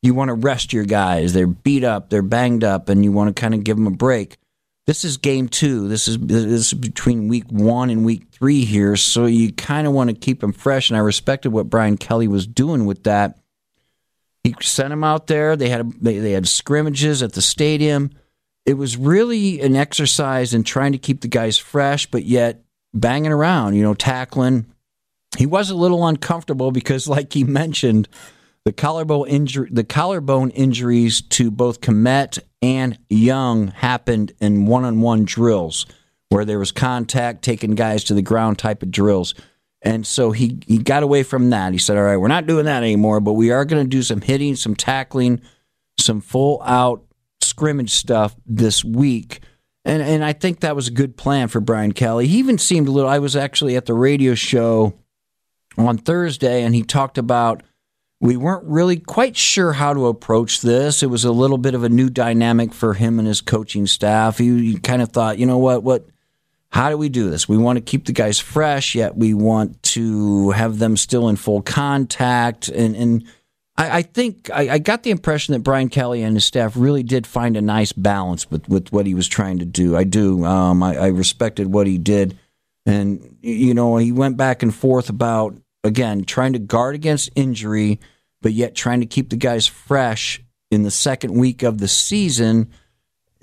you 0.03 0.13
want 0.13 0.29
to 0.29 0.35
rest 0.35 0.73
your 0.73 0.85
guys. 0.85 1.33
They're 1.33 1.47
beat 1.47 1.83
up, 1.83 2.11
they're 2.11 2.21
banged 2.21 2.63
up, 2.63 2.87
and 2.87 3.03
you 3.03 3.11
want 3.11 3.35
to 3.35 3.41
kind 3.41 3.55
of 3.55 3.63
give 3.63 3.77
them 3.77 3.87
a 3.87 3.91
break. 3.91 4.37
this 4.85 5.05
is 5.05 5.17
game 5.17 5.47
two. 5.47 5.87
This 5.87 6.07
is 6.07 6.19
this 6.19 6.43
is 6.45 6.73
between 6.73 7.29
week 7.29 7.45
one 7.49 7.89
and 7.89 8.05
week 8.05 8.27
three 8.31 8.65
here, 8.65 8.95
so 8.95 9.25
you 9.25 9.51
kind 9.53 9.87
of 9.87 9.93
want 9.93 10.09
to 10.09 10.15
keep 10.15 10.41
them 10.41 10.51
fresh. 10.53 10.89
And 10.89 10.97
I 10.97 10.99
respected 10.99 11.51
what 11.51 11.69
Brian 11.69 11.97
Kelly 11.97 12.27
was 12.27 12.45
doing 12.45 12.85
with 12.85 13.05
that. 13.05 13.39
He 14.43 14.55
sent 14.61 14.89
them 14.89 15.03
out 15.03 15.27
there. 15.27 15.55
They 15.55 15.69
had 15.69 15.91
they, 16.01 16.19
they 16.19 16.31
had 16.31 16.47
scrimmages 16.47 17.23
at 17.23 17.33
the 17.33 17.41
stadium. 17.41 18.11
It 18.65 18.75
was 18.75 18.97
really 18.97 19.61
an 19.61 19.75
exercise 19.75 20.53
in 20.53 20.63
trying 20.63 20.93
to 20.93 20.97
keep 20.97 21.21
the 21.21 21.27
guys 21.27 21.57
fresh, 21.57 22.05
but 22.05 22.23
yet 22.23 22.63
banging 22.93 23.31
around. 23.31 23.75
You 23.75 23.83
know, 23.83 23.93
tackling. 23.93 24.65
He 25.37 25.45
was 25.45 25.69
a 25.69 25.75
little 25.75 26.05
uncomfortable 26.05 26.71
because, 26.71 27.07
like 27.07 27.33
he 27.33 27.43
mentioned, 27.43 28.07
the 28.65 28.73
collarbone 28.73 29.27
injury, 29.27 29.69
the 29.71 29.83
collarbone 29.83 30.51
injuries 30.51 31.21
to 31.21 31.49
both 31.49 31.81
Kmet 31.81 32.39
and 32.61 32.97
Young 33.09 33.67
happened 33.67 34.33
in 34.39 34.65
one-on-one 34.65 35.25
drills 35.25 35.85
where 36.29 36.45
there 36.45 36.59
was 36.59 36.71
contact, 36.71 37.43
taking 37.43 37.75
guys 37.75 38.03
to 38.05 38.13
the 38.13 38.21
ground 38.21 38.57
type 38.57 38.81
of 38.81 38.89
drills. 38.91 39.35
And 39.83 40.07
so 40.07 40.31
he, 40.31 40.59
he 40.65 40.77
got 40.77 41.03
away 41.03 41.23
from 41.23 41.49
that. 41.49 41.73
He 41.73 41.77
said, 41.77 41.97
All 41.97 42.03
right, 42.03 42.17
we're 42.17 42.29
not 42.29 42.47
doing 42.47 42.65
that 42.65 42.83
anymore, 42.83 43.19
but 43.19 43.33
we 43.33 43.51
are 43.51 43.65
going 43.65 43.83
to 43.83 43.89
do 43.89 44.01
some 44.01 44.21
hitting, 44.21 44.55
some 44.55 44.75
tackling, 44.75 45.41
some 45.99 46.21
full 46.21 46.61
out 46.63 47.03
scrimmage 47.41 47.91
stuff 47.91 48.35
this 48.45 48.83
week. 48.83 49.41
And, 49.85 50.01
and 50.01 50.23
I 50.23 50.31
think 50.31 50.61
that 50.61 50.77
was 50.77 50.87
a 50.87 50.91
good 50.91 51.17
plan 51.17 51.49
for 51.49 51.59
Brian 51.59 51.91
Kelly. 51.91 52.27
He 52.27 52.39
even 52.39 52.57
seemed 52.57 52.87
a 52.87 52.91
little, 52.91 53.09
I 53.09 53.19
was 53.19 53.35
actually 53.35 53.75
at 53.75 53.85
the 53.85 53.93
radio 53.93 54.33
show 54.33 54.97
on 55.77 55.97
Thursday, 55.97 56.63
and 56.63 56.73
he 56.73 56.83
talked 56.83 57.17
about 57.17 57.63
we 58.21 58.37
weren't 58.37 58.63
really 58.63 58.97
quite 58.97 59.35
sure 59.35 59.73
how 59.73 59.93
to 59.93 60.07
approach 60.07 60.61
this. 60.61 61.03
It 61.03 61.07
was 61.07 61.25
a 61.25 61.31
little 61.33 61.57
bit 61.57 61.75
of 61.75 61.83
a 61.83 61.89
new 61.89 62.09
dynamic 62.09 62.73
for 62.73 62.93
him 62.93 63.19
and 63.19 63.27
his 63.27 63.41
coaching 63.41 63.85
staff. 63.85 64.37
He, 64.37 64.71
he 64.71 64.79
kind 64.79 65.01
of 65.01 65.09
thought, 65.09 65.39
you 65.39 65.45
know 65.45 65.57
what, 65.57 65.83
what, 65.83 66.07
how 66.73 66.89
do 66.89 66.97
we 66.97 67.07
do 67.07 67.29
this? 67.29 67.47
We 67.47 67.57
want 67.57 67.77
to 67.77 67.81
keep 67.81 68.05
the 68.05 68.11
guys 68.11 68.39
fresh, 68.39 68.95
yet 68.95 69.15
we 69.15 69.33
want 69.33 69.81
to 69.83 70.51
have 70.51 70.79
them 70.79 70.97
still 70.97 71.29
in 71.29 71.35
full 71.35 71.61
contact. 71.61 72.67
And, 72.67 72.95
and 72.95 73.23
I, 73.77 73.99
I 73.99 74.01
think 74.01 74.49
I, 74.51 74.69
I, 74.69 74.77
got 74.79 75.03
the 75.03 75.11
impression 75.11 75.53
that 75.53 75.59
Brian 75.59 75.89
Kelly 75.89 76.23
and 76.23 76.35
his 76.35 76.45
staff 76.45 76.73
really 76.75 77.03
did 77.03 77.25
find 77.25 77.55
a 77.55 77.61
nice 77.61 77.93
balance 77.93 78.49
with, 78.49 78.67
with 78.67 78.91
what 78.91 79.05
he 79.05 79.13
was 79.13 79.27
trying 79.27 79.59
to 79.59 79.65
do. 79.65 79.95
I 79.95 80.03
do. 80.03 80.43
Um, 80.45 80.83
I, 80.83 80.95
I 80.95 81.07
respected 81.07 81.71
what 81.71 81.87
he 81.87 81.97
did. 81.97 82.37
And, 82.85 83.37
you 83.41 83.73
know, 83.73 83.97
he 83.97 84.11
went 84.11 84.35
back 84.35 84.63
and 84.63 84.73
forth 84.73 85.09
about, 85.09 85.55
again, 85.83 86.25
trying 86.25 86.53
to 86.53 86.59
guard 86.59 86.95
against 86.95 87.29
injury– 87.35 87.99
but 88.43 88.53
yet 88.53 88.75
trying 88.75 88.99
to 88.99 89.07
keep 89.07 89.31
the 89.31 89.37
guys 89.37 89.65
fresh 89.65 90.43
in 90.69 90.83
the 90.83 90.91
second 90.91 91.33
week 91.33 91.63
of 91.63 91.79
the 91.79 91.87
season. 91.87 92.69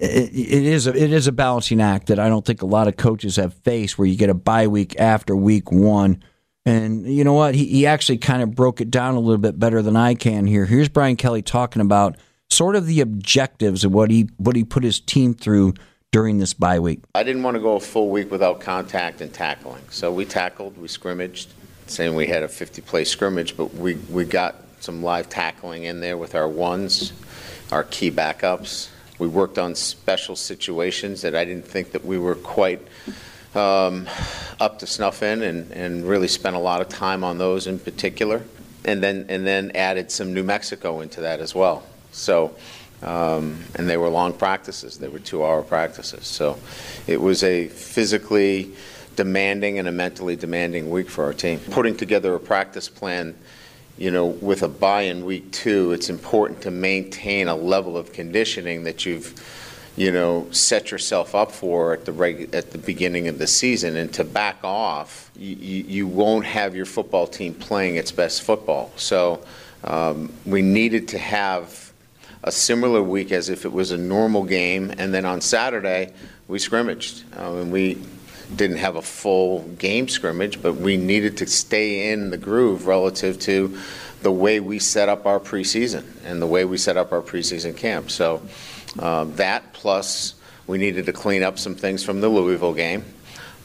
It, 0.00 0.30
it 0.32 0.64
is 0.64 0.86
a, 0.86 0.94
it 0.94 1.12
is 1.12 1.26
a 1.26 1.32
balancing 1.32 1.80
act 1.80 2.06
that 2.06 2.18
I 2.18 2.28
don't 2.28 2.44
think 2.44 2.62
a 2.62 2.66
lot 2.66 2.88
of 2.88 2.96
coaches 2.96 3.36
have 3.36 3.54
faced, 3.54 3.98
where 3.98 4.08
you 4.08 4.16
get 4.16 4.30
a 4.30 4.34
bye 4.34 4.66
week 4.66 4.98
after 4.98 5.36
week 5.36 5.70
one. 5.70 6.22
And 6.64 7.06
you 7.06 7.24
know 7.24 7.34
what? 7.34 7.54
He, 7.54 7.66
he 7.66 7.86
actually 7.86 8.18
kind 8.18 8.42
of 8.42 8.54
broke 8.54 8.80
it 8.80 8.90
down 8.90 9.14
a 9.14 9.20
little 9.20 9.38
bit 9.38 9.58
better 9.58 9.82
than 9.82 9.96
I 9.96 10.14
can 10.14 10.46
here. 10.46 10.66
Here's 10.66 10.88
Brian 10.88 11.16
Kelly 11.16 11.42
talking 11.42 11.82
about 11.82 12.16
sort 12.48 12.76
of 12.76 12.86
the 12.86 13.00
objectives 13.00 13.84
of 13.84 13.92
what 13.92 14.10
he 14.10 14.28
what 14.36 14.56
he 14.56 14.64
put 14.64 14.82
his 14.82 15.00
team 15.00 15.34
through 15.34 15.74
during 16.12 16.38
this 16.38 16.54
bye 16.54 16.80
week. 16.80 17.00
I 17.14 17.22
didn't 17.22 17.42
want 17.42 17.54
to 17.56 17.60
go 17.60 17.76
a 17.76 17.80
full 17.80 18.10
week 18.10 18.30
without 18.30 18.60
contact 18.60 19.20
and 19.20 19.32
tackling. 19.32 19.82
So 19.90 20.12
we 20.12 20.24
tackled, 20.24 20.76
we 20.76 20.88
scrimmaged, 20.88 21.52
saying 21.86 22.14
we 22.14 22.26
had 22.26 22.42
a 22.42 22.48
50 22.48 22.82
play 22.82 23.04
scrimmage, 23.04 23.56
but 23.56 23.74
we, 23.74 23.94
we 24.10 24.24
got 24.24 24.56
some 24.80 25.02
live 25.02 25.28
tackling 25.28 25.84
in 25.84 26.00
there 26.00 26.16
with 26.16 26.34
our 26.34 26.48
ones, 26.48 27.12
our 27.70 27.84
key 27.84 28.10
backups. 28.10 28.88
We 29.20 29.28
worked 29.28 29.58
on 29.58 29.76
special 29.76 30.34
situations 30.34 31.22
that 31.22 31.36
I 31.36 31.44
didn't 31.44 31.66
think 31.66 31.92
that 31.92 32.04
we 32.04 32.18
were 32.18 32.34
quite 32.34 32.80
um, 33.54 34.08
up 34.58 34.80
to 34.80 34.86
snuff 34.86 35.22
in, 35.22 35.42
and, 35.42 35.70
and 35.70 36.08
really 36.08 36.28
spent 36.28 36.56
a 36.56 36.58
lot 36.58 36.80
of 36.80 36.88
time 36.88 37.22
on 37.22 37.38
those 37.38 37.68
in 37.68 37.78
particular. 37.78 38.42
And 38.84 39.02
then 39.02 39.26
and 39.28 39.46
then 39.46 39.72
added 39.74 40.10
some 40.10 40.32
New 40.32 40.42
Mexico 40.42 41.00
into 41.00 41.20
that 41.20 41.40
as 41.40 41.54
well. 41.54 41.84
So. 42.10 42.56
Um, 43.02 43.64
and 43.76 43.88
they 43.88 43.96
were 43.96 44.10
long 44.10 44.34
practices. 44.34 44.98
They 44.98 45.08
were 45.08 45.20
two-hour 45.20 45.62
practices. 45.62 46.26
So 46.26 46.58
it 47.06 47.18
was 47.18 47.42
a 47.42 47.68
physically 47.68 48.74
demanding 49.16 49.78
and 49.78 49.88
a 49.88 49.92
mentally 49.92 50.36
demanding 50.36 50.90
week 50.90 51.08
for 51.08 51.24
our 51.24 51.32
team. 51.32 51.60
Putting 51.70 51.96
together 51.96 52.34
a 52.34 52.38
practice 52.38 52.90
plan 52.90 53.34
you 53.98 54.10
know, 54.10 54.26
with 54.26 54.62
a 54.62 54.68
bye 54.68 55.02
in 55.02 55.24
week 55.24 55.50
two, 55.52 55.92
it's 55.92 56.08
important 56.08 56.62
to 56.62 56.70
maintain 56.70 57.48
a 57.48 57.54
level 57.54 57.96
of 57.96 58.12
conditioning 58.12 58.84
that 58.84 59.04
you've, 59.04 59.34
you 59.96 60.10
know, 60.10 60.46
set 60.50 60.90
yourself 60.90 61.34
up 61.34 61.52
for 61.52 61.92
at 61.92 62.04
the 62.04 62.12
reg- 62.12 62.54
at 62.54 62.70
the 62.70 62.78
beginning 62.78 63.28
of 63.28 63.38
the 63.38 63.46
season, 63.46 63.96
and 63.96 64.12
to 64.14 64.24
back 64.24 64.56
off, 64.64 65.30
you, 65.36 65.56
you 65.56 66.06
won't 66.06 66.46
have 66.46 66.74
your 66.74 66.86
football 66.86 67.26
team 67.26 67.52
playing 67.52 67.96
its 67.96 68.12
best 68.12 68.42
football. 68.42 68.90
So 68.96 69.44
um, 69.84 70.32
we 70.46 70.62
needed 70.62 71.08
to 71.08 71.18
have 71.18 71.92
a 72.42 72.50
similar 72.50 73.02
week 73.02 73.32
as 73.32 73.50
if 73.50 73.66
it 73.66 73.72
was 73.72 73.90
a 73.90 73.98
normal 73.98 74.44
game, 74.44 74.94
and 74.96 75.12
then 75.12 75.26
on 75.26 75.40
Saturday 75.40 76.12
we 76.48 76.58
scrimmaged, 76.58 77.24
um, 77.36 77.56
and 77.56 77.72
we 77.72 77.98
didn't 78.56 78.78
have 78.78 78.96
a 78.96 79.02
full 79.02 79.62
game 79.78 80.08
scrimmage, 80.08 80.62
but 80.62 80.76
we 80.76 80.96
needed 80.96 81.36
to 81.38 81.46
stay 81.46 82.12
in 82.12 82.30
the 82.30 82.38
groove 82.38 82.86
relative 82.86 83.38
to 83.40 83.78
the 84.22 84.32
way 84.32 84.60
we 84.60 84.78
set 84.78 85.08
up 85.08 85.26
our 85.26 85.40
preseason 85.40 86.04
and 86.24 86.42
the 86.42 86.46
way 86.46 86.64
we 86.64 86.76
set 86.76 86.96
up 86.96 87.12
our 87.12 87.22
preseason 87.22 87.76
camp. 87.76 88.10
So 88.10 88.42
um, 88.98 89.34
that 89.36 89.72
plus 89.72 90.34
we 90.66 90.78
needed 90.78 91.06
to 91.06 91.12
clean 91.12 91.42
up 91.42 91.58
some 91.58 91.74
things 91.74 92.04
from 92.04 92.20
the 92.20 92.28
Louisville 92.28 92.74
game. 92.74 93.04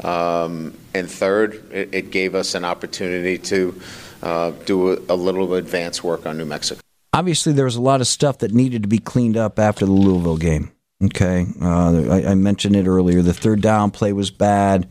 Um, 0.04 0.78
and 0.94 1.10
third, 1.10 1.72
it, 1.72 1.90
it, 1.94 2.12
gave 2.12 2.36
us 2.36 2.54
an 2.54 2.66
opportunity 2.66 3.38
to 3.38 3.82
uh, 4.22 4.52
do 4.66 4.92
a, 4.92 5.14
a 5.14 5.16
little 5.16 5.54
advanced 5.54 6.04
work 6.04 6.26
on 6.26 6.38
New 6.38 6.46
Mexico. 6.46 6.82
Obviously, 7.14 7.54
there 7.54 7.64
was 7.64 7.78
a 7.78 7.82
lot 7.82 8.02
of 8.02 8.08
stuff 8.08 8.40
that 8.40 8.52
needed 8.52 8.82
to 8.82 8.90
be 8.90 8.98
cleaned 8.98 9.38
up 9.38 9.58
after 9.58 9.86
the 9.86 9.94
Louisville 9.94 10.36
game. 10.36 10.75
Okay, 11.04 11.46
uh, 11.62 12.04
I, 12.10 12.32
I, 12.32 12.36
mentioned 12.36 12.76
it 12.76 12.88
earlier. 12.88 13.22
The 13.22 13.34
third 13.34 13.62
down 13.62 13.92
play 13.92 14.14
was 14.14 14.32
bad, 14.32 14.88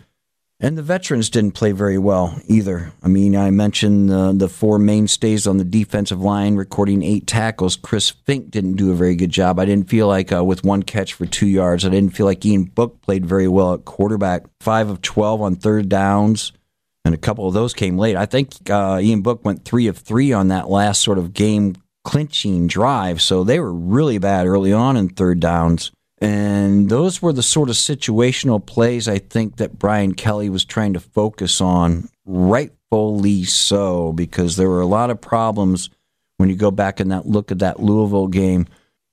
and 0.61 0.77
the 0.77 0.83
veterans 0.83 1.31
didn't 1.31 1.53
play 1.53 1.73
very 1.73 1.97
well 1.97 2.39
either. 2.47 2.93
I 3.03 3.09
mean, 3.09 3.35
I 3.35 3.51
mentioned 3.51 4.11
the 4.11 4.35
the 4.37 4.51
four 4.51 4.79
mainstays 4.79 5.47
on 5.47 5.57
the 5.57 5.65
defensive 5.65 6.21
line 6.21 6.57
recording 6.57 7.03
eight 7.03 7.27
tackles. 7.27 7.77
Chris 7.77 8.13
Finke 8.13 8.51
didn't 8.51 8.75
do 8.75 8.93
a 8.93 8.95
very 8.95 9.17
good 9.17 9.31
job. 9.31 9.59
I 9.59 9.65
didn't 9.65 9.89
feel 9.89 10.07
like 10.07 10.31
uh, 10.31 10.45
with 10.45 10.63
one 10.63 10.83
catch 10.83 11.15
for 11.15 11.25
two 11.25 11.47
yards. 11.47 11.87
I 11.87 11.89
didn't 11.89 12.15
feel 12.15 12.27
like 12.27 12.45
Ian 12.45 12.65
Book 12.65 13.01
played 13.01 13.25
very 13.25 13.49
well 13.49 13.73
at 13.73 13.87
quarterback. 13.87 14.45
Five 14.61 14.91
of 14.91 15.01
twelve 15.01 15.41
on 15.41 15.57
third 15.57 15.89
downs, 15.89 16.53
and 17.07 17.15
a 17.15 17.19
couple 17.19 17.49
of 17.49 17.55
those 17.55 17.73
came 17.73 17.97
late. 17.97 18.17
I 18.17 18.27
think 18.27 18.69
uh, 18.69 19.01
Ian 19.01 19.23
Book 19.23 19.43
went 19.43 19.65
three 19.65 19.87
of 19.87 19.97
three 19.97 20.35
on 20.35 20.49
that 20.49 20.69
last 20.69 21.01
sort 21.01 21.17
of 21.17 21.33
game 21.33 21.77
clinching 22.05 22.67
drive. 22.67 23.21
So 23.21 23.43
they 23.43 23.59
were 23.59 23.73
really 23.73 24.19
bad 24.19 24.47
early 24.47 24.73
on 24.73 24.97
in 24.97 25.09
third 25.09 25.41
downs. 25.41 25.91
And 26.19 26.89
those 26.89 27.21
were 27.21 27.33
the 27.33 27.43
sort 27.43 27.69
of 27.69 27.75
situational 27.75 28.65
plays 28.65 29.09
I 29.09 29.19
think 29.19 29.57
that 29.57 29.79
Brian 29.79 30.15
Kelly 30.15 30.49
was 30.49 30.65
trying 30.65 30.93
to 30.95 31.01
focus 31.01 31.61
on, 31.61 32.09
rightfully 32.25 33.45
so, 33.45 34.13
because 34.13 34.57
there 34.57 34.69
were 34.69 34.81
a 34.81 34.87
lot 34.87 35.11
of 35.11 35.21
problems 35.21 35.91
when 36.37 36.49
you 36.49 36.57
go 36.57 36.71
back 36.71 37.01
and 37.01 37.11
that 37.11 37.27
look 37.27 37.51
at 37.51 37.59
that 37.59 37.81
Louisville 37.81 38.29
game. 38.29 38.67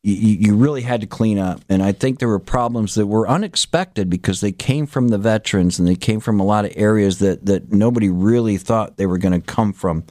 You, 0.04 0.16
you 0.16 0.56
really 0.56 0.82
had 0.82 1.02
to 1.02 1.08
clean 1.08 1.38
up. 1.38 1.62
And 1.70 1.84
I 1.84 1.92
think 1.92 2.20
there 2.20 2.28
were 2.28 2.40
problems 2.40 2.96
that 2.96 3.08
were 3.08 3.28
unexpected 3.28 4.10
because 4.10 4.42
they 4.42 4.52
came 4.52 4.88
from 4.88 5.10
the 5.10 5.18
veterans 5.18 5.80
and 5.80 5.88
they 5.88 5.96
came 5.96 6.20
from 6.20 6.40
a 6.40 6.46
lot 6.46 6.66
of 6.66 6.72
areas 6.76 7.20
that, 7.20 7.46
that 7.46 7.72
nobody 7.72 8.10
really 8.10 8.58
thought 8.58 8.98
they 8.98 9.06
were 9.06 9.20
going 9.20 9.40
to 9.40 9.46
come 9.46 9.74
from. 9.74 10.06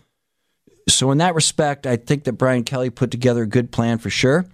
So, 0.95 1.11
in 1.11 1.19
that 1.19 1.35
respect, 1.35 1.87
I 1.87 1.97
think 1.97 2.25
that 2.25 2.35
Brian 2.35 2.65
Kelly 2.65 2.91
put 2.91 3.11
together 3.11 3.43
a 3.43 3.49
good 3.49 3.73
plan 3.73 3.99
for 3.99 4.11
sure. 4.11 4.47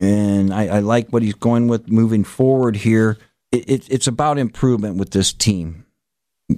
And 0.00 0.52
I, 0.52 0.66
I 0.66 0.78
like 0.80 1.10
what 1.10 1.22
he's 1.22 1.34
going 1.34 1.68
with 1.68 1.88
moving 1.88 2.24
forward 2.24 2.76
here. 2.76 3.16
It, 3.52 3.70
it, 3.70 3.90
it's 3.90 4.06
about 4.06 4.38
improvement 4.38 4.96
with 4.96 5.10
this 5.10 5.32
team. 5.32 5.86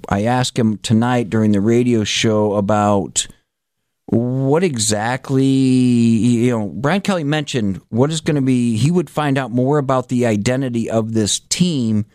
I 0.09 0.25
asked 0.25 0.59
him 0.59 0.79
tonight 0.79 1.31
during 1.31 1.53
the 1.53 1.61
radio 1.61 2.03
show 2.03 2.55
about 2.55 3.27
what 4.07 4.63
exactly 4.63 5.45
you 5.45 6.51
know 6.51 6.69
brian 6.69 7.01
kelly 7.01 7.25
mentioned 7.25 7.81
what 7.89 8.09
is 8.09 8.21
going 8.21 8.37
to 8.37 8.41
be 8.41 8.77
he 8.77 8.89
would 8.89 9.11
find 9.11 9.37
out 9.37 9.51
more 9.51 9.79
about 9.79 10.09
the 10.09 10.25
identity 10.25 10.89
of 10.89 11.13
this 11.13 11.41
team 11.41 12.07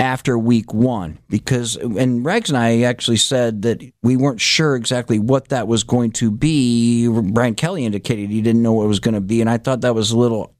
after 0.00 0.36
week 0.36 0.74
one 0.74 1.18
because 1.28 1.76
and 1.76 2.24
Rags 2.24 2.50
and 2.50 2.58
I 2.58 2.82
actually 2.82 3.16
said 3.16 3.62
that 3.62 3.80
we 4.02 4.16
weren't 4.16 4.40
sure 4.40 4.74
exactly 4.74 5.18
what 5.18 5.48
that 5.48 5.68
was 5.68 5.84
going 5.84 6.10
to 6.12 6.30
be. 6.30 7.08
Brian 7.08 7.54
Kelly 7.54 7.84
indicated 7.84 8.30
he 8.30 8.42
didn't 8.42 8.62
know 8.62 8.72
what 8.72 8.84
it 8.84 8.88
was 8.88 9.00
going 9.00 9.14
to 9.14 9.20
be, 9.20 9.40
and 9.40 9.48
I 9.48 9.58
thought 9.58 9.82
that 9.82 9.94
was 9.94 10.10
a 10.10 10.18
little 10.18 10.54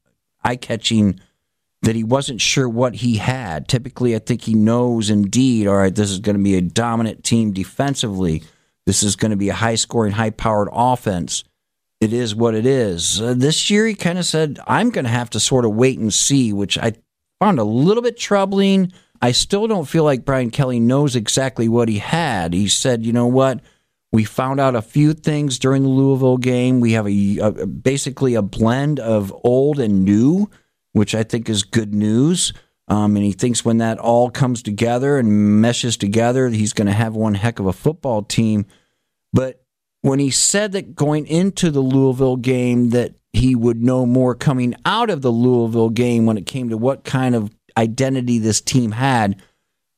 eye 0.44 0.56
catching 0.56 1.20
that 1.82 1.96
he 1.96 2.04
wasn't 2.04 2.40
sure 2.40 2.68
what 2.68 2.96
he 2.96 3.16
had. 3.16 3.68
Typically, 3.68 4.14
I 4.14 4.18
think 4.18 4.42
he 4.42 4.54
knows 4.54 5.10
indeed, 5.10 5.66
all 5.66 5.76
right, 5.76 5.94
this 5.94 6.10
is 6.10 6.18
going 6.18 6.36
to 6.36 6.42
be 6.42 6.56
a 6.56 6.62
dominant 6.62 7.24
team 7.24 7.52
defensively. 7.52 8.42
This 8.86 9.02
is 9.02 9.16
going 9.16 9.30
to 9.30 9.36
be 9.36 9.48
a 9.48 9.54
high 9.54 9.74
scoring, 9.74 10.12
high 10.12 10.30
powered 10.30 10.68
offense. 10.72 11.44
It 12.00 12.12
is 12.12 12.34
what 12.34 12.54
it 12.54 12.66
is. 12.66 13.20
Uh, 13.20 13.34
this 13.36 13.70
year, 13.70 13.86
he 13.86 13.94
kind 13.94 14.18
of 14.18 14.26
said, 14.26 14.58
I'm 14.66 14.90
going 14.90 15.04
to 15.04 15.10
have 15.10 15.30
to 15.30 15.40
sort 15.40 15.64
of 15.64 15.74
wait 15.74 15.98
and 15.98 16.12
see, 16.12 16.52
which 16.52 16.76
I 16.78 16.94
found 17.40 17.58
a 17.58 17.64
little 17.64 18.02
bit 18.02 18.18
troubling. 18.18 18.92
I 19.24 19.32
still 19.32 19.66
don't 19.66 19.88
feel 19.88 20.04
like 20.04 20.26
Brian 20.26 20.50
Kelly 20.50 20.78
knows 20.78 21.16
exactly 21.16 21.66
what 21.66 21.88
he 21.88 21.96
had. 21.96 22.52
He 22.52 22.68
said, 22.68 23.06
you 23.06 23.12
know 23.14 23.26
what? 23.26 23.62
We 24.12 24.24
found 24.24 24.60
out 24.60 24.76
a 24.76 24.82
few 24.82 25.14
things 25.14 25.58
during 25.58 25.82
the 25.82 25.88
Louisville 25.88 26.36
game. 26.36 26.78
We 26.78 26.92
have 26.92 27.08
a, 27.08 27.38
a 27.38 27.66
basically 27.66 28.34
a 28.34 28.42
blend 28.42 29.00
of 29.00 29.34
old 29.42 29.80
and 29.80 30.04
new, 30.04 30.50
which 30.92 31.14
I 31.14 31.22
think 31.22 31.48
is 31.48 31.62
good 31.62 31.94
news. 31.94 32.52
Um, 32.86 33.16
and 33.16 33.24
he 33.24 33.32
thinks 33.32 33.64
when 33.64 33.78
that 33.78 33.96
all 33.96 34.28
comes 34.28 34.62
together 34.62 35.16
and 35.16 35.62
meshes 35.62 35.96
together, 35.96 36.50
he's 36.50 36.74
going 36.74 36.88
to 36.88 36.92
have 36.92 37.16
one 37.16 37.32
heck 37.32 37.58
of 37.58 37.64
a 37.64 37.72
football 37.72 38.24
team. 38.24 38.66
But 39.32 39.64
when 40.02 40.18
he 40.18 40.30
said 40.30 40.72
that 40.72 40.94
going 40.94 41.26
into 41.28 41.70
the 41.70 41.80
Louisville 41.80 42.36
game, 42.36 42.90
that 42.90 43.14
he 43.32 43.54
would 43.54 43.82
know 43.82 44.04
more 44.04 44.34
coming 44.34 44.74
out 44.84 45.08
of 45.08 45.22
the 45.22 45.32
Louisville 45.32 45.88
game 45.88 46.26
when 46.26 46.36
it 46.36 46.44
came 46.44 46.68
to 46.68 46.76
what 46.76 47.04
kind 47.04 47.34
of 47.34 47.50
identity 47.76 48.38
this 48.38 48.60
team 48.60 48.92
had. 48.92 49.40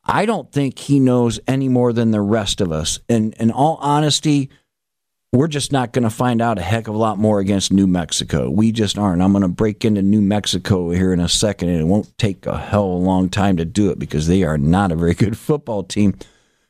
I 0.05 0.25
don't 0.25 0.51
think 0.53 0.79
he 0.79 1.01
knows 1.01 1.41
any 1.49 1.69
more 1.69 1.93
than 1.93 2.11
the 2.11 2.21
rest 2.21 2.61
of 2.61 2.71
us. 2.71 3.01
And 3.09 3.35
in 3.35 3.51
all 3.51 3.77
honesty, 3.81 4.51
we're 5.33 5.49
just 5.49 5.73
not 5.73 5.93
going 5.93 6.05
to 6.05 6.11
find 6.11 6.41
out 6.41 6.59
a 6.59 6.63
heck 6.63 6.89
of 6.89 6.95
a 6.95 6.99
lot 6.99 7.19
more 7.19 7.41
against 7.41 7.73
New 7.73 7.87
Mexico. 7.87 8.49
We 8.49 8.73
just 8.73 8.97
aren't. 8.97 9.21
I'm 9.21 9.33
going 9.33 9.43
to 9.43 9.49
break 9.49 9.85
into 9.85 10.03
New 10.03 10.23
Mexico 10.23 10.91
here 10.91 11.13
in 11.13 11.21
a 11.21 11.29
second, 11.29 11.69
and 11.69 11.81
it 11.81 11.85
won't 11.85 12.17
take 12.19 12.47
a 12.47 12.57
hell 12.57 12.85
of 12.85 13.03
a 13.03 13.05
long 13.05 13.29
time 13.29 13.57
to 13.57 13.65
do 13.65 13.91
it 13.91 13.99
because 13.99 14.29
they 14.29 14.45
are 14.45 14.59
not 14.59 14.93
a 14.93 14.97
very 14.97 15.15
good 15.15 15.37
football 15.39 15.83
team. 15.83 16.15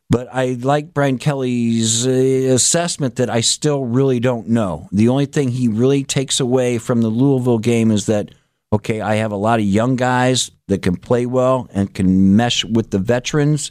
But 0.08 0.28
I 0.32 0.56
like 0.60 0.94
Brian 0.94 1.18
Kelly's 1.18 2.06
uh, 2.06 2.10
assessment 2.10 3.16
that 3.16 3.28
I 3.28 3.40
still 3.40 3.84
really 3.84 4.20
don't 4.20 4.48
know. 4.48 4.88
The 4.92 5.08
only 5.08 5.26
thing 5.26 5.48
he 5.48 5.68
really 5.68 6.04
takes 6.04 6.38
away 6.38 6.78
from 6.78 7.02
the 7.02 7.08
Louisville 7.08 7.58
game 7.58 7.90
is 7.90 8.06
that, 8.06 8.30
okay, 8.76 9.00
I 9.00 9.16
have 9.16 9.33
a 9.33 9.37
lot 9.37 9.59
of 9.59 9.64
young 9.64 9.97
guys 9.97 10.50
that 10.68 10.83
can 10.83 10.97
play 10.97 11.25
well 11.26 11.68
and 11.73 11.92
can 11.92 12.37
mesh 12.37 12.64
with 12.64 12.90
the 12.90 12.99
veterans. 12.99 13.71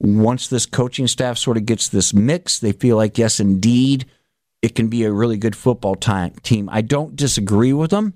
Once 0.00 0.48
this 0.48 0.66
coaching 0.66 1.06
staff 1.06 1.38
sort 1.38 1.56
of 1.56 1.66
gets 1.66 1.88
this 1.88 2.12
mix, 2.12 2.58
they 2.58 2.72
feel 2.72 2.96
like, 2.96 3.16
yes, 3.16 3.38
indeed, 3.38 4.06
it 4.60 4.74
can 4.74 4.88
be 4.88 5.04
a 5.04 5.12
really 5.12 5.36
good 5.36 5.54
football 5.54 5.94
time, 5.94 6.32
team. 6.42 6.68
I 6.72 6.82
don't 6.82 7.14
disagree 7.14 7.72
with 7.72 7.90
them, 7.90 8.14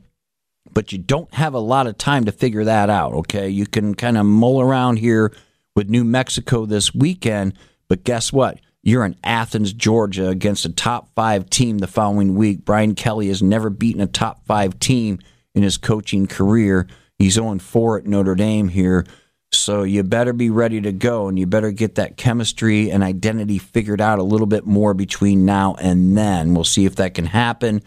but 0.72 0.92
you 0.92 0.98
don't 0.98 1.32
have 1.34 1.54
a 1.54 1.58
lot 1.58 1.86
of 1.86 1.98
time 1.98 2.24
to 2.24 2.32
figure 2.32 2.64
that 2.64 2.90
out, 2.90 3.12
okay? 3.12 3.48
You 3.48 3.66
can 3.66 3.94
kind 3.94 4.18
of 4.18 4.26
mull 4.26 4.60
around 4.60 4.96
here 4.96 5.32
with 5.76 5.88
New 5.88 6.04
Mexico 6.04 6.66
this 6.66 6.94
weekend. 6.94 7.54
But 7.88 8.02
guess 8.02 8.32
what? 8.32 8.58
You're 8.82 9.04
in 9.04 9.16
Athens, 9.22 9.72
Georgia 9.72 10.28
against 10.28 10.64
a 10.64 10.72
top 10.72 11.14
five 11.14 11.48
team 11.48 11.78
the 11.78 11.86
following 11.86 12.34
week. 12.34 12.64
Brian 12.64 12.94
Kelly 12.94 13.28
has 13.28 13.42
never 13.42 13.70
beaten 13.70 14.02
a 14.02 14.06
top 14.06 14.44
five 14.46 14.78
team 14.80 15.20
in 15.54 15.62
his 15.62 15.76
coaching 15.76 16.26
career. 16.26 16.86
He's 17.18 17.34
0 17.34 17.58
4 17.58 17.98
at 17.98 18.06
Notre 18.06 18.34
Dame 18.34 18.68
here. 18.68 19.06
So 19.52 19.84
you 19.84 20.02
better 20.02 20.32
be 20.32 20.50
ready 20.50 20.80
to 20.80 20.92
go 20.92 21.28
and 21.28 21.38
you 21.38 21.46
better 21.46 21.70
get 21.70 21.94
that 21.94 22.16
chemistry 22.16 22.90
and 22.90 23.02
identity 23.02 23.58
figured 23.58 24.00
out 24.00 24.18
a 24.18 24.24
little 24.24 24.46
bit 24.46 24.66
more 24.66 24.94
between 24.94 25.44
now 25.44 25.76
and 25.80 26.16
then. 26.18 26.54
We'll 26.54 26.64
see 26.64 26.86
if 26.86 26.96
that 26.96 27.14
can 27.14 27.26
happen. 27.26 27.82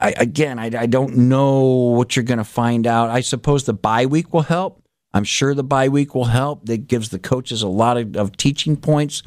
I, 0.00 0.14
again, 0.16 0.58
I, 0.58 0.66
I 0.66 0.86
don't 0.86 1.16
know 1.16 1.62
what 1.62 2.14
you're 2.14 2.24
going 2.24 2.38
to 2.38 2.44
find 2.44 2.86
out. 2.86 3.10
I 3.10 3.20
suppose 3.20 3.64
the 3.64 3.74
bye 3.74 4.06
week 4.06 4.32
will 4.32 4.42
help. 4.42 4.82
I'm 5.12 5.24
sure 5.24 5.54
the 5.54 5.64
bye 5.64 5.88
week 5.88 6.14
will 6.14 6.26
help. 6.26 6.66
That 6.66 6.86
gives 6.88 7.08
the 7.08 7.18
coaches 7.18 7.62
a 7.62 7.68
lot 7.68 7.96
of, 7.96 8.16
of 8.16 8.36
teaching 8.36 8.76
points 8.76 9.22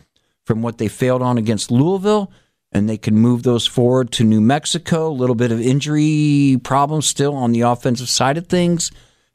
from 0.45 0.61
what 0.61 0.77
they 0.77 0.87
failed 0.87 1.21
on 1.21 1.37
against 1.37 1.71
Louisville, 1.71 2.31
and 2.77 2.87
they 2.87 2.97
can 2.97 3.15
move 3.15 3.43
those 3.43 3.65
forward 3.65 4.11
to 4.11 4.23
New 4.23 4.39
Mexico. 4.39 5.09
A 5.09 5.09
little 5.09 5.35
bit 5.35 5.51
of 5.51 5.59
injury 5.59 6.59
problems 6.63 7.07
still 7.07 7.35
on 7.35 7.51
the 7.51 7.61
offensive 7.61 8.07
side 8.07 8.37
of 8.37 8.47
things 8.47 8.91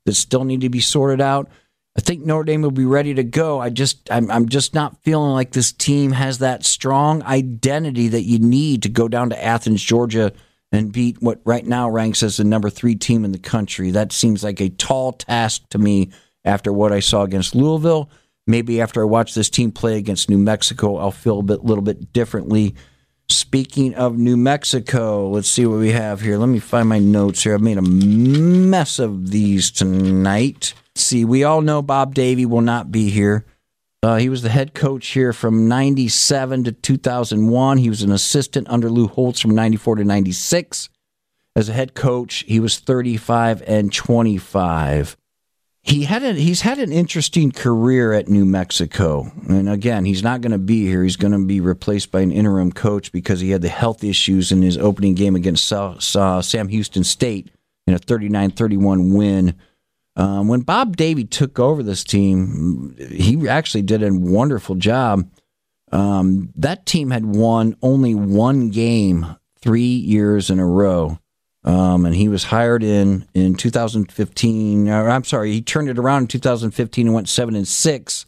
that 0.06 0.14
still 0.14 0.44
need 0.44 0.60
to 0.60 0.70
be 0.70 0.80
sorted 0.80 1.20
out. 1.20 1.50
I 1.96 2.00
think 2.00 2.24
Notre 2.24 2.44
Dame 2.44 2.62
will 2.62 2.70
be 2.70 2.86
ready 2.86 3.12
to 3.14 3.24
go. 3.24 3.60
I 3.60 3.68
just 3.68 4.10
I'm, 4.10 4.30
I'm 4.30 4.48
just 4.48 4.74
not 4.74 5.02
feeling 5.02 5.32
like 5.32 5.50
this 5.50 5.72
team 5.72 6.12
has 6.12 6.38
that 6.38 6.64
strong 6.64 7.22
identity 7.24 8.08
that 8.08 8.22
you 8.22 8.38
need 8.38 8.84
to 8.84 8.88
go 8.88 9.08
down 9.08 9.30
to 9.30 9.44
Athens, 9.44 9.82
Georgia 9.82 10.32
and 10.70 10.90
beat 10.90 11.20
what 11.20 11.40
right 11.44 11.66
now 11.66 11.90
ranks 11.90 12.22
as 12.22 12.38
the 12.38 12.44
number 12.44 12.70
3 12.70 12.94
team 12.94 13.26
in 13.26 13.32
the 13.32 13.38
country. 13.38 13.90
That 13.90 14.12
seems 14.12 14.42
like 14.42 14.60
a 14.60 14.70
tall 14.70 15.12
task 15.12 15.68
to 15.70 15.78
me 15.78 16.10
after 16.44 16.72
what 16.72 16.92
I 16.92 17.00
saw 17.00 17.24
against 17.24 17.54
Louisville. 17.54 18.08
Maybe 18.46 18.80
after 18.80 19.02
I 19.02 19.04
watch 19.04 19.34
this 19.34 19.50
team 19.50 19.70
play 19.70 19.98
against 19.98 20.30
New 20.30 20.38
Mexico, 20.38 20.96
I'll 20.96 21.10
feel 21.10 21.40
a 21.40 21.42
bit, 21.42 21.64
little 21.64 21.84
bit 21.84 22.12
differently. 22.12 22.74
Speaking 23.32 23.94
of 23.94 24.18
New 24.18 24.36
Mexico, 24.36 25.28
let's 25.30 25.48
see 25.48 25.66
what 25.66 25.78
we 25.78 25.92
have 25.92 26.20
here. 26.20 26.36
Let 26.36 26.48
me 26.48 26.58
find 26.58 26.88
my 26.88 26.98
notes 26.98 27.42
here. 27.42 27.54
I've 27.54 27.60
made 27.62 27.78
a 27.78 27.82
mess 27.82 28.98
of 28.98 29.30
these 29.30 29.70
tonight. 29.70 30.74
Let's 30.94 31.04
see, 31.06 31.24
we 31.24 31.42
all 31.42 31.62
know 31.62 31.80
Bob 31.82 32.14
Davie 32.14 32.46
will 32.46 32.60
not 32.60 32.92
be 32.92 33.10
here. 33.10 33.44
Uh, 34.02 34.16
he 34.16 34.28
was 34.28 34.42
the 34.42 34.48
head 34.48 34.74
coach 34.74 35.08
here 35.08 35.32
from 35.32 35.68
97 35.68 36.64
to 36.64 36.72
2001. 36.72 37.78
He 37.78 37.88
was 37.88 38.02
an 38.02 38.12
assistant 38.12 38.68
under 38.68 38.90
Lou 38.90 39.06
Holtz 39.06 39.40
from 39.40 39.54
94 39.54 39.96
to 39.96 40.04
96. 40.04 40.88
As 41.54 41.68
a 41.68 41.72
head 41.72 41.94
coach, 41.94 42.44
he 42.46 42.60
was 42.60 42.78
35 42.78 43.62
and 43.66 43.92
25 43.92 45.16
he 45.84 46.04
had 46.04 46.22
a, 46.22 46.32
he's 46.34 46.60
had 46.60 46.78
an 46.78 46.92
interesting 46.92 47.50
career 47.50 48.12
at 48.12 48.28
New 48.28 48.44
Mexico. 48.44 49.32
And 49.48 49.68
again, 49.68 50.04
he's 50.04 50.22
not 50.22 50.40
going 50.40 50.52
to 50.52 50.58
be 50.58 50.86
here. 50.86 51.02
He's 51.02 51.16
going 51.16 51.32
to 51.32 51.44
be 51.44 51.60
replaced 51.60 52.12
by 52.12 52.20
an 52.20 52.30
interim 52.30 52.70
coach 52.70 53.10
because 53.10 53.40
he 53.40 53.50
had 53.50 53.62
the 53.62 53.68
health 53.68 54.04
issues 54.04 54.52
in 54.52 54.62
his 54.62 54.78
opening 54.78 55.14
game 55.14 55.34
against 55.34 55.66
Sam 55.66 56.68
Houston 56.68 57.02
State 57.02 57.50
in 57.88 57.94
a 57.94 57.98
39-31 57.98 59.12
win. 59.14 59.54
Um, 60.14 60.46
when 60.46 60.60
Bob 60.60 60.96
Davie 60.96 61.24
took 61.24 61.58
over 61.58 61.82
this 61.82 62.04
team, 62.04 62.94
he 63.10 63.48
actually 63.48 63.82
did 63.82 64.04
a 64.04 64.12
wonderful 64.12 64.76
job. 64.76 65.28
Um, 65.90 66.50
that 66.56 66.86
team 66.86 67.10
had 67.10 67.24
won 67.26 67.76
only 67.82 68.14
one 68.14 68.70
game 68.70 69.36
three 69.60 69.82
years 69.82 70.48
in 70.48 70.60
a 70.60 70.66
row. 70.66 71.18
Um, 71.64 72.06
and 72.06 72.14
he 72.14 72.28
was 72.28 72.44
hired 72.44 72.82
in 72.82 73.26
in 73.34 73.54
2015. 73.54 74.88
Or 74.88 75.08
I'm 75.08 75.24
sorry, 75.24 75.52
he 75.52 75.62
turned 75.62 75.88
it 75.88 75.98
around 75.98 76.22
in 76.22 76.28
2015 76.28 77.06
and 77.06 77.14
went 77.14 77.28
seven 77.28 77.54
and 77.54 77.68
six, 77.68 78.26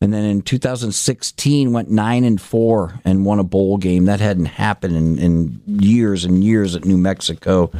and 0.00 0.12
then 0.12 0.24
in 0.24 0.42
2016 0.42 1.72
went 1.72 1.90
nine 1.90 2.24
and 2.24 2.40
four 2.40 3.00
and 3.04 3.26
won 3.26 3.38
a 3.38 3.44
bowl 3.44 3.76
game. 3.76 4.06
That 4.06 4.20
hadn't 4.20 4.46
happened 4.46 4.96
in, 4.96 5.18
in 5.18 5.60
years 5.66 6.24
and 6.24 6.42
years 6.42 6.74
at 6.74 6.84
New 6.84 6.96
Mexico. 6.96 7.70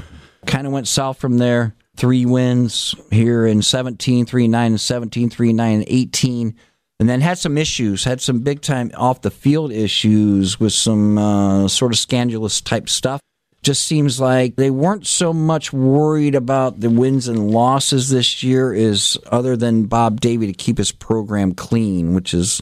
Kind 0.47 0.67
of 0.67 0.73
went 0.73 0.89
south 0.89 1.19
from 1.19 1.39
there. 1.39 1.75
Three 1.97 2.27
wins 2.27 2.95
here 3.11 3.47
in 3.47 3.63
17, 3.63 4.27
3 4.27 4.49
9 4.49 4.73
and 4.73 4.81
17, 4.81 5.31
3 5.31 5.53
9 5.53 5.75
and 5.75 5.85
18 5.87 6.55
and 7.01 7.09
then 7.09 7.21
had 7.21 7.37
some 7.37 7.59
issues, 7.59 8.05
had 8.05 8.21
some 8.21 8.41
big 8.41 8.61
time 8.61 8.93
off 8.97 9.23
the 9.23 9.31
field 9.31 9.73
issues 9.73 10.61
with 10.61 10.73
some 10.73 11.19
uh, 11.19 11.67
sort 11.67 11.93
of 11.93 11.99
scandalous 11.99 12.61
type 12.61 12.89
stuff 12.89 13.21
just 13.63 13.85
seems 13.85 14.21
like 14.21 14.57
they 14.57 14.71
weren't 14.71 15.07
so 15.07 15.33
much 15.33 15.73
worried 15.73 16.35
about 16.35 16.81
the 16.81 16.91
wins 16.91 17.29
and 17.29 17.51
losses 17.51 18.11
this 18.11 18.43
year 18.43 18.75
is 18.75 19.17
other 19.31 19.57
than 19.57 19.85
Bob 19.85 20.21
Davie 20.21 20.49
to 20.49 20.53
keep 20.53 20.79
his 20.79 20.91
program 20.91 21.55
clean, 21.55 22.15
which 22.15 22.35
is 22.35 22.61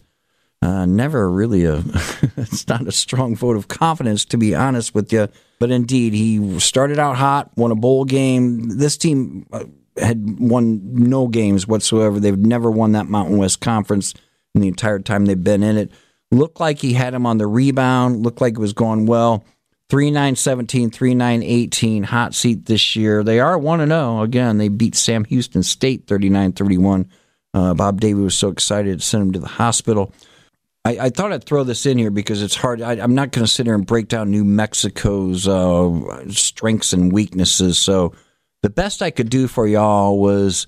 uh, 0.62 0.84
never 0.84 1.30
really 1.30 1.64
a 1.64 1.76
it's 2.36 2.68
not 2.68 2.86
a 2.86 2.92
strong 2.92 3.34
vote 3.34 3.56
of 3.56 3.68
confidence 3.68 4.26
to 4.26 4.36
be 4.36 4.54
honest 4.54 4.94
with 4.94 5.12
you. 5.12 5.28
But 5.58 5.70
indeed, 5.70 6.12
he 6.12 6.58
started 6.60 6.98
out 6.98 7.16
hot, 7.16 7.50
won 7.56 7.70
a 7.70 7.76
bowl 7.76 8.04
game. 8.04 8.78
This 8.78 8.96
team 8.96 9.46
uh, 9.52 9.64
had 9.96 10.38
won 10.38 10.80
no 10.94 11.28
games 11.28 11.66
whatsoever. 11.66 12.20
They've 12.20 12.36
never 12.36 12.70
won 12.70 12.92
that 12.92 13.08
Mountain 13.08 13.38
West 13.38 13.60
Conference 13.60 14.14
in 14.54 14.60
the 14.60 14.68
entire 14.68 14.98
time 14.98 15.26
they've 15.26 15.42
been 15.42 15.62
in 15.62 15.76
it. 15.76 15.92
Looked 16.30 16.60
like 16.60 16.78
he 16.78 16.92
had 16.92 17.12
him 17.12 17.26
on 17.26 17.38
the 17.38 17.46
rebound. 17.46 18.22
Looked 18.22 18.40
like 18.40 18.54
it 18.54 18.60
was 18.60 18.72
going 18.72 19.06
well. 19.06 19.44
3917, 19.90 20.90
3918, 20.90 22.04
hot 22.04 22.34
seat 22.34 22.66
this 22.66 22.94
year. 22.94 23.24
They 23.24 23.40
are 23.40 23.58
1 23.58 23.86
0. 23.86 24.22
Again, 24.22 24.58
they 24.58 24.68
beat 24.68 24.94
Sam 24.94 25.24
Houston 25.24 25.62
State 25.62 26.06
39 26.06 26.52
31. 26.52 27.08
Uh, 27.52 27.74
Bob 27.74 28.00
Davie 28.00 28.20
was 28.20 28.38
so 28.38 28.48
excited 28.48 29.00
to 29.00 29.04
send 29.04 29.22
him 29.24 29.32
to 29.32 29.40
the 29.40 29.48
hospital. 29.48 30.14
I, 30.84 30.98
I 30.98 31.10
thought 31.10 31.32
I'd 31.32 31.44
throw 31.44 31.64
this 31.64 31.84
in 31.84 31.98
here 31.98 32.10
because 32.10 32.42
it's 32.42 32.54
hard. 32.54 32.80
I, 32.80 32.94
am 32.94 33.14
not 33.14 33.32
going 33.32 33.44
to 33.44 33.50
sit 33.50 33.66
here 33.66 33.74
and 33.74 33.86
break 33.86 34.08
down 34.08 34.30
New 34.30 34.44
Mexico's 34.44 35.46
uh, 35.46 36.30
strengths 36.30 36.92
and 36.92 37.12
weaknesses. 37.12 37.78
So 37.78 38.14
the 38.62 38.70
best 38.70 39.02
I 39.02 39.10
could 39.10 39.28
do 39.28 39.48
for 39.48 39.66
y'all 39.66 40.18
was 40.18 40.66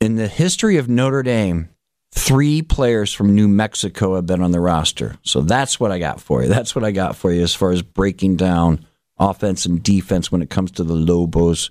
in 0.00 0.16
the 0.16 0.28
history 0.28 0.76
of 0.76 0.88
Notre 0.88 1.22
Dame, 1.22 1.68
Three 2.12 2.62
players 2.62 3.12
from 3.12 3.34
New 3.34 3.46
Mexico 3.48 4.16
have 4.16 4.26
been 4.26 4.42
on 4.42 4.50
the 4.50 4.60
roster. 4.60 5.16
So 5.22 5.42
that's 5.42 5.78
what 5.78 5.92
I 5.92 5.98
got 5.98 6.20
for 6.20 6.42
you. 6.42 6.48
That's 6.48 6.74
what 6.74 6.84
I 6.84 6.90
got 6.90 7.16
for 7.16 7.32
you 7.32 7.42
as 7.42 7.54
far 7.54 7.70
as 7.70 7.82
breaking 7.82 8.36
down 8.36 8.84
offense 9.18 9.64
and 9.64 9.82
defense 9.82 10.32
when 10.32 10.42
it 10.42 10.50
comes 10.50 10.72
to 10.72 10.84
the 10.84 10.94
Lobos. 10.94 11.70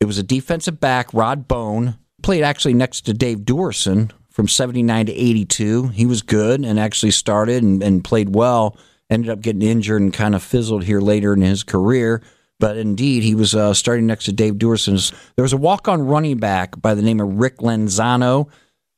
It 0.00 0.06
was 0.06 0.18
a 0.18 0.22
defensive 0.22 0.80
back, 0.80 1.12
Rod 1.12 1.48
Bone, 1.48 1.98
played 2.22 2.44
actually 2.44 2.74
next 2.74 3.02
to 3.02 3.12
Dave 3.12 3.40
Duerson 3.40 4.10
from 4.30 4.48
79 4.48 5.06
to 5.06 5.12
82. 5.12 5.88
He 5.88 6.06
was 6.06 6.22
good 6.22 6.64
and 6.64 6.78
actually 6.78 7.10
started 7.10 7.62
and, 7.62 7.82
and 7.82 8.04
played 8.04 8.34
well. 8.34 8.76
Ended 9.10 9.30
up 9.30 9.40
getting 9.40 9.62
injured 9.62 10.00
and 10.00 10.12
kind 10.12 10.34
of 10.34 10.42
fizzled 10.42 10.84
here 10.84 11.00
later 11.00 11.32
in 11.32 11.42
his 11.42 11.62
career. 11.64 12.22
But 12.60 12.76
indeed, 12.76 13.22
he 13.22 13.34
was 13.34 13.54
uh, 13.54 13.74
starting 13.74 14.06
next 14.06 14.24
to 14.24 14.32
Dave 14.32 14.54
Duerson. 14.54 15.12
There 15.36 15.42
was 15.42 15.52
a 15.52 15.58
walk-on 15.58 16.06
running 16.06 16.38
back 16.38 16.80
by 16.80 16.94
the 16.94 17.02
name 17.02 17.20
of 17.20 17.38
Rick 17.38 17.58
Lanzano 17.58 18.48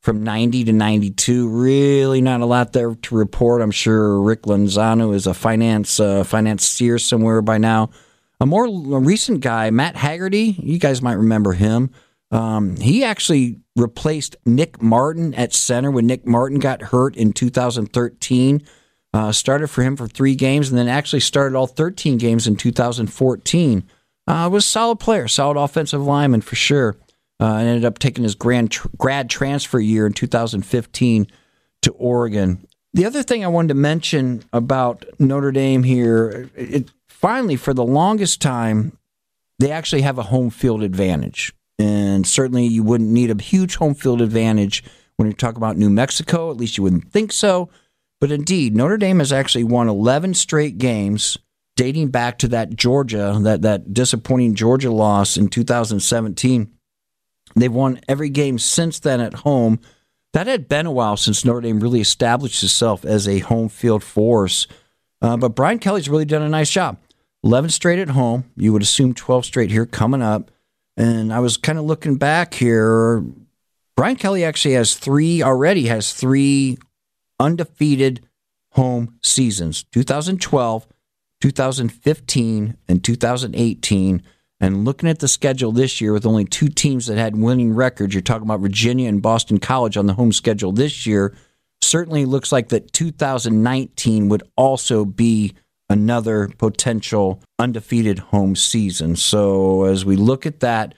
from 0.01 0.23
90 0.23 0.65
to 0.65 0.73
92. 0.73 1.47
Really 1.47 2.21
not 2.21 2.41
a 2.41 2.45
lot 2.45 2.73
there 2.73 2.95
to 2.95 3.15
report. 3.15 3.61
I'm 3.61 3.71
sure 3.71 4.21
Rick 4.21 4.43
Lanzano 4.43 5.13
is 5.13 5.27
a 5.27 5.33
finance 5.33 5.99
uh, 5.99 6.23
financier 6.23 6.97
somewhere 6.97 7.41
by 7.41 7.57
now. 7.57 7.91
A 8.39 8.45
more 8.45 8.67
recent 8.99 9.41
guy, 9.41 9.69
Matt 9.69 9.95
Hegarty, 9.95 10.55
you 10.59 10.79
guys 10.79 11.01
might 11.01 11.13
remember 11.13 11.53
him. 11.53 11.91
Um, 12.31 12.77
he 12.77 13.03
actually 13.03 13.59
replaced 13.75 14.35
Nick 14.45 14.81
Martin 14.81 15.33
at 15.35 15.53
center 15.53 15.91
when 15.91 16.07
Nick 16.07 16.25
Martin 16.25 16.59
got 16.59 16.81
hurt 16.81 17.15
in 17.15 17.33
2013. 17.33 18.63
Uh, 19.13 19.31
started 19.31 19.67
for 19.67 19.83
him 19.83 19.97
for 19.97 20.07
three 20.07 20.35
games 20.35 20.69
and 20.69 20.77
then 20.77 20.87
actually 20.87 21.19
started 21.19 21.55
all 21.55 21.67
13 21.67 22.17
games 22.17 22.47
in 22.47 22.55
2014. 22.55 23.83
Uh, 24.25 24.49
was 24.51 24.63
a 24.63 24.67
solid 24.67 24.99
player, 24.99 25.27
solid 25.27 25.57
offensive 25.57 26.01
lineman 26.01 26.41
for 26.41 26.55
sure. 26.55 26.95
Uh, 27.41 27.55
and 27.55 27.67
ended 27.67 27.85
up 27.85 27.97
taking 27.97 28.23
his 28.23 28.35
grand 28.35 28.69
tr- 28.69 28.87
grad 28.97 29.27
transfer 29.29 29.79
year 29.79 30.05
in 30.05 30.13
2015 30.13 31.27
to 31.81 31.91
Oregon. 31.93 32.67
The 32.93 33.05
other 33.05 33.23
thing 33.23 33.43
I 33.43 33.47
wanted 33.47 33.69
to 33.69 33.73
mention 33.73 34.43
about 34.53 35.05
Notre 35.17 35.51
Dame 35.51 35.81
here, 35.83 36.49
it, 36.55 36.91
finally, 37.07 37.55
for 37.55 37.73
the 37.73 37.83
longest 37.83 38.41
time, 38.41 38.97
they 39.59 39.71
actually 39.71 40.01
have 40.01 40.17
a 40.17 40.23
home 40.23 40.49
field 40.49 40.83
advantage. 40.83 41.53
And 41.79 42.27
certainly 42.27 42.67
you 42.67 42.83
wouldn't 42.83 43.09
need 43.09 43.31
a 43.31 43.41
huge 43.41 43.77
home 43.77 43.95
field 43.95 44.21
advantage 44.21 44.83
when 45.15 45.27
you 45.27 45.33
talk 45.33 45.57
about 45.57 45.77
New 45.77 45.89
Mexico. 45.89 46.51
At 46.51 46.57
least 46.57 46.77
you 46.77 46.83
wouldn't 46.83 47.11
think 47.11 47.31
so. 47.31 47.69
But 48.19 48.31
indeed, 48.31 48.75
Notre 48.75 48.97
Dame 48.97 49.19
has 49.19 49.33
actually 49.33 49.63
won 49.63 49.89
11 49.89 50.35
straight 50.35 50.77
games 50.77 51.37
dating 51.75 52.09
back 52.09 52.37
to 52.39 52.47
that 52.49 52.75
Georgia, 52.75 53.39
that, 53.41 53.63
that 53.63 53.93
disappointing 53.93 54.53
Georgia 54.53 54.91
loss 54.91 55.37
in 55.37 55.47
2017. 55.47 56.71
They've 57.55 57.71
won 57.71 57.99
every 58.07 58.29
game 58.29 58.59
since 58.59 58.99
then 58.99 59.21
at 59.21 59.33
home. 59.33 59.79
That 60.33 60.47
had 60.47 60.69
been 60.69 60.85
a 60.85 60.91
while 60.91 61.17
since 61.17 61.43
Notre 61.43 61.61
Dame 61.61 61.79
really 61.79 62.01
established 62.01 62.63
itself 62.63 63.03
as 63.03 63.27
a 63.27 63.39
home 63.39 63.69
field 63.69 64.03
force. 64.03 64.67
Uh, 65.21 65.37
but 65.37 65.55
Brian 65.55 65.79
Kelly's 65.79 66.09
really 66.09 66.25
done 66.25 66.41
a 66.41 66.49
nice 66.49 66.71
job. 66.71 66.97
11 67.43 67.69
straight 67.71 67.99
at 67.99 68.09
home. 68.09 68.45
You 68.55 68.73
would 68.73 68.81
assume 68.81 69.13
12 69.13 69.45
straight 69.45 69.71
here 69.71 69.85
coming 69.85 70.21
up. 70.21 70.51
And 70.95 71.33
I 71.33 71.39
was 71.39 71.57
kind 71.57 71.77
of 71.79 71.85
looking 71.85 72.15
back 72.15 72.53
here. 72.53 73.23
Brian 73.95 74.15
Kelly 74.15 74.43
actually 74.43 74.75
has 74.75 74.95
three, 74.95 75.43
already 75.43 75.87
has 75.87 76.13
three 76.13 76.77
undefeated 77.39 78.21
home 78.71 79.17
seasons 79.21 79.83
2012, 79.91 80.87
2015, 81.41 82.77
and 82.87 83.03
2018. 83.03 84.23
And 84.61 84.85
looking 84.85 85.09
at 85.09 85.17
the 85.17 85.27
schedule 85.27 85.71
this 85.71 85.99
year 85.99 86.13
with 86.13 86.25
only 86.25 86.45
two 86.45 86.69
teams 86.69 87.07
that 87.07 87.17
had 87.17 87.35
winning 87.35 87.73
records, 87.73 88.13
you're 88.13 88.21
talking 88.21 88.47
about 88.47 88.59
Virginia 88.59 89.09
and 89.09 89.19
Boston 89.19 89.59
College 89.59 89.97
on 89.97 90.05
the 90.05 90.13
home 90.13 90.31
schedule 90.31 90.71
this 90.71 91.07
year. 91.07 91.35
Certainly 91.81 92.25
looks 92.25 92.51
like 92.51 92.69
that 92.69 92.93
2019 92.93 94.29
would 94.29 94.43
also 94.55 95.03
be 95.03 95.53
another 95.89 96.47
potential 96.59 97.41
undefeated 97.57 98.19
home 98.19 98.55
season. 98.55 99.15
So 99.15 99.85
as 99.85 100.05
we 100.05 100.15
look 100.15 100.45
at 100.45 100.59
that, 100.59 100.93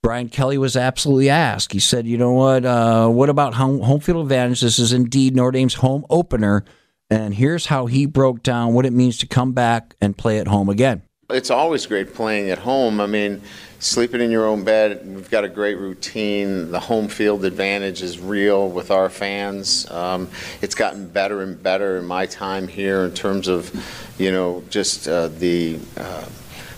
Brian 0.00 0.28
Kelly 0.28 0.56
was 0.56 0.76
absolutely 0.76 1.28
asked. 1.28 1.72
He 1.72 1.80
said, 1.80 2.06
"You 2.06 2.18
know 2.18 2.32
what? 2.32 2.64
Uh, 2.64 3.08
what 3.08 3.28
about 3.28 3.54
home, 3.54 3.80
home 3.80 3.98
field 3.98 4.22
advantage? 4.22 4.60
This 4.60 4.78
is 4.78 4.92
indeed 4.92 5.34
Notre 5.34 5.50
Dame's 5.50 5.74
home 5.74 6.06
opener, 6.08 6.64
and 7.10 7.34
here's 7.34 7.66
how 7.66 7.86
he 7.86 8.06
broke 8.06 8.44
down 8.44 8.74
what 8.74 8.86
it 8.86 8.92
means 8.92 9.18
to 9.18 9.26
come 9.26 9.52
back 9.52 9.96
and 10.00 10.16
play 10.16 10.38
at 10.38 10.46
home 10.46 10.68
again." 10.68 11.02
It's 11.30 11.50
always 11.50 11.84
great 11.84 12.14
playing 12.14 12.48
at 12.48 12.56
home. 12.56 13.02
I 13.02 13.06
mean, 13.06 13.42
sleeping 13.80 14.22
in 14.22 14.30
your 14.30 14.46
own 14.46 14.64
bed. 14.64 15.02
We've 15.04 15.28
got 15.28 15.44
a 15.44 15.48
great 15.50 15.76
routine. 15.76 16.70
The 16.70 16.80
home 16.80 17.06
field 17.06 17.44
advantage 17.44 18.00
is 18.00 18.18
real 18.18 18.70
with 18.70 18.90
our 18.90 19.10
fans. 19.10 19.90
Um, 19.90 20.30
it's 20.62 20.74
gotten 20.74 21.06
better 21.06 21.42
and 21.42 21.62
better 21.62 21.98
in 21.98 22.06
my 22.06 22.24
time 22.24 22.66
here 22.66 23.04
in 23.04 23.12
terms 23.12 23.46
of, 23.46 23.70
you 24.16 24.32
know, 24.32 24.64
just 24.70 25.06
uh, 25.06 25.28
the 25.28 25.78
uh, 25.98 26.24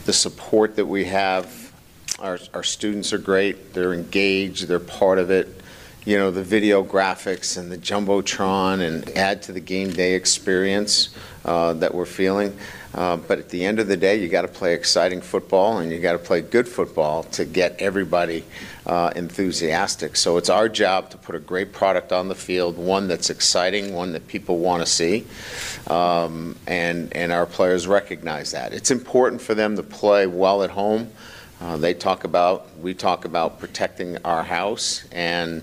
the 0.07 0.13
support 0.13 0.75
that 0.75 0.87
we 0.87 1.05
have 1.05 1.73
our, 2.19 2.41
our 2.53 2.65
students 2.65 3.13
are 3.13 3.19
great. 3.19 3.73
They're 3.73 3.95
engaged. 3.95 4.67
They're 4.67 4.81
part 4.81 5.21
of 5.21 5.31
it. 5.31 5.60
You 6.07 6.17
know, 6.17 6.31
the 6.31 6.43
video 6.43 6.83
graphics 6.83 7.59
and 7.59 7.71
the 7.71 7.77
Jumbotron 7.77 8.81
and 8.81 9.07
add 9.19 9.43
to 9.43 9.53
the 9.53 9.61
game 9.61 9.91
day 9.91 10.15
experience 10.15 11.11
uh, 11.45 11.75
that 11.75 11.95
we're 11.95 12.07
feeling. 12.07 12.57
Uh, 12.95 13.19
but 13.19 13.39
at 13.39 13.51
the 13.51 13.67
end 13.67 13.81
of 13.81 13.87
the 13.87 13.99
day, 13.99 14.17
you 14.17 14.29
got 14.31 14.43
to 14.43 14.49
play 14.49 14.73
exciting 14.73 15.21
football 15.21 15.77
and 15.77 15.93
you 15.93 16.01
got 16.01 16.13
to 16.13 16.19
play 16.19 16.41
good 16.41 16.67
football 16.67 17.25
to 17.25 17.45
get 17.45 17.77
everybody 17.79 18.45
uh, 18.87 19.13
enthusiastic. 19.15 20.17
So 20.17 20.39
it's 20.39 20.49
our 20.49 20.71
job 20.71 21.11
to 21.11 21.19
put 21.19 21.35
a 21.35 21.39
great 21.39 21.75
product 21.75 22.13
on 22.13 22.29
the 22.29 22.35
field, 22.35 22.79
one 22.79 23.07
that's 23.07 23.29
exciting, 23.29 23.93
one 23.93 24.13
that 24.13 24.27
people 24.27 24.57
want 24.57 24.83
to 24.83 24.87
see, 24.87 25.27
um, 25.87 26.57
and 26.67 27.15
and 27.15 27.31
our 27.31 27.45
players 27.45 27.87
recognize 27.87 28.53
that. 28.53 28.73
It's 28.73 28.91
important 28.91 29.43
for 29.43 29.55
them 29.55 29.77
to 29.77 29.83
play 29.83 30.27
well 30.27 30.63
at 30.63 30.71
home. 30.71 31.13
Uh, 31.61 31.77
they 31.77 31.93
talk 31.93 32.25
about, 32.25 32.75
we 32.79 32.95
talk 32.95 33.27
about 33.27 33.61
protecting 33.61 34.17
our 34.25 34.43
house, 34.43 35.05
and 35.13 35.63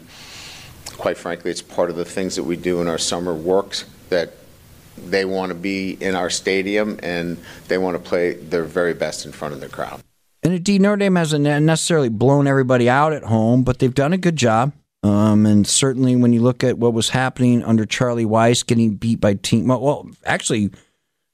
quite 0.97 1.17
frankly, 1.17 1.51
it's 1.51 1.62
part 1.62 1.89
of 1.89 1.95
the 1.95 2.05
things 2.05 2.36
that 2.36 2.43
we 2.43 2.57
do 2.57 2.81
in 2.81 2.88
our 2.88 2.97
summer 2.97 3.33
works 3.33 3.86
that 4.10 4.33
they 4.97 5.25
want 5.25 5.49
to 5.49 5.55
be 5.55 5.97
in 6.01 6.15
our 6.15 6.29
stadium 6.29 6.99
and 7.03 7.38
they 7.67 7.77
want 7.77 7.95
to 7.95 8.10
play 8.10 8.33
their 8.33 8.63
very 8.63 8.93
best 8.93 9.25
in 9.25 9.31
front 9.31 9.53
of 9.53 9.62
the 9.62 9.69
crowd. 9.69 10.01
And 10.43 10.53
indeed, 10.53 10.81
Notre 10.81 10.97
Dame 10.97 11.15
hasn't 11.15 11.43
necessarily 11.43 12.10
blown 12.10 12.47
everybody 12.47 12.89
out 12.89 13.13
at 13.13 13.23
home, 13.23 13.63
but 13.63 13.79
they've 13.79 13.93
done 13.93 14.13
a 14.13 14.17
good 14.17 14.36
job. 14.36 14.71
Um, 15.03 15.45
and 15.45 15.67
certainly, 15.67 16.15
when 16.15 16.33
you 16.33 16.41
look 16.41 16.63
at 16.63 16.77
what 16.77 16.93
was 16.93 17.10
happening 17.10 17.63
under 17.63 17.86
Charlie 17.86 18.25
Weis, 18.25 18.65
getting 18.65 18.95
beat 18.95 19.19
by 19.19 19.36
team, 19.36 19.67
well, 19.67 20.10
actually, 20.25 20.71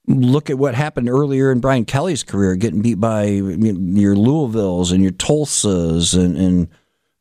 look 0.07 0.49
at 0.49 0.57
what 0.57 0.75
happened 0.75 1.09
earlier 1.09 1.51
in 1.51 1.59
Brian 1.59 1.85
Kelly's 1.85 2.23
career, 2.23 2.55
getting 2.55 2.81
beat 2.81 2.99
by 2.99 3.25
your 3.25 4.15
Louisvilles 4.15 4.91
and 4.91 5.01
your 5.01 5.13
Tulsas, 5.13 6.17
and, 6.17 6.37
and 6.37 6.67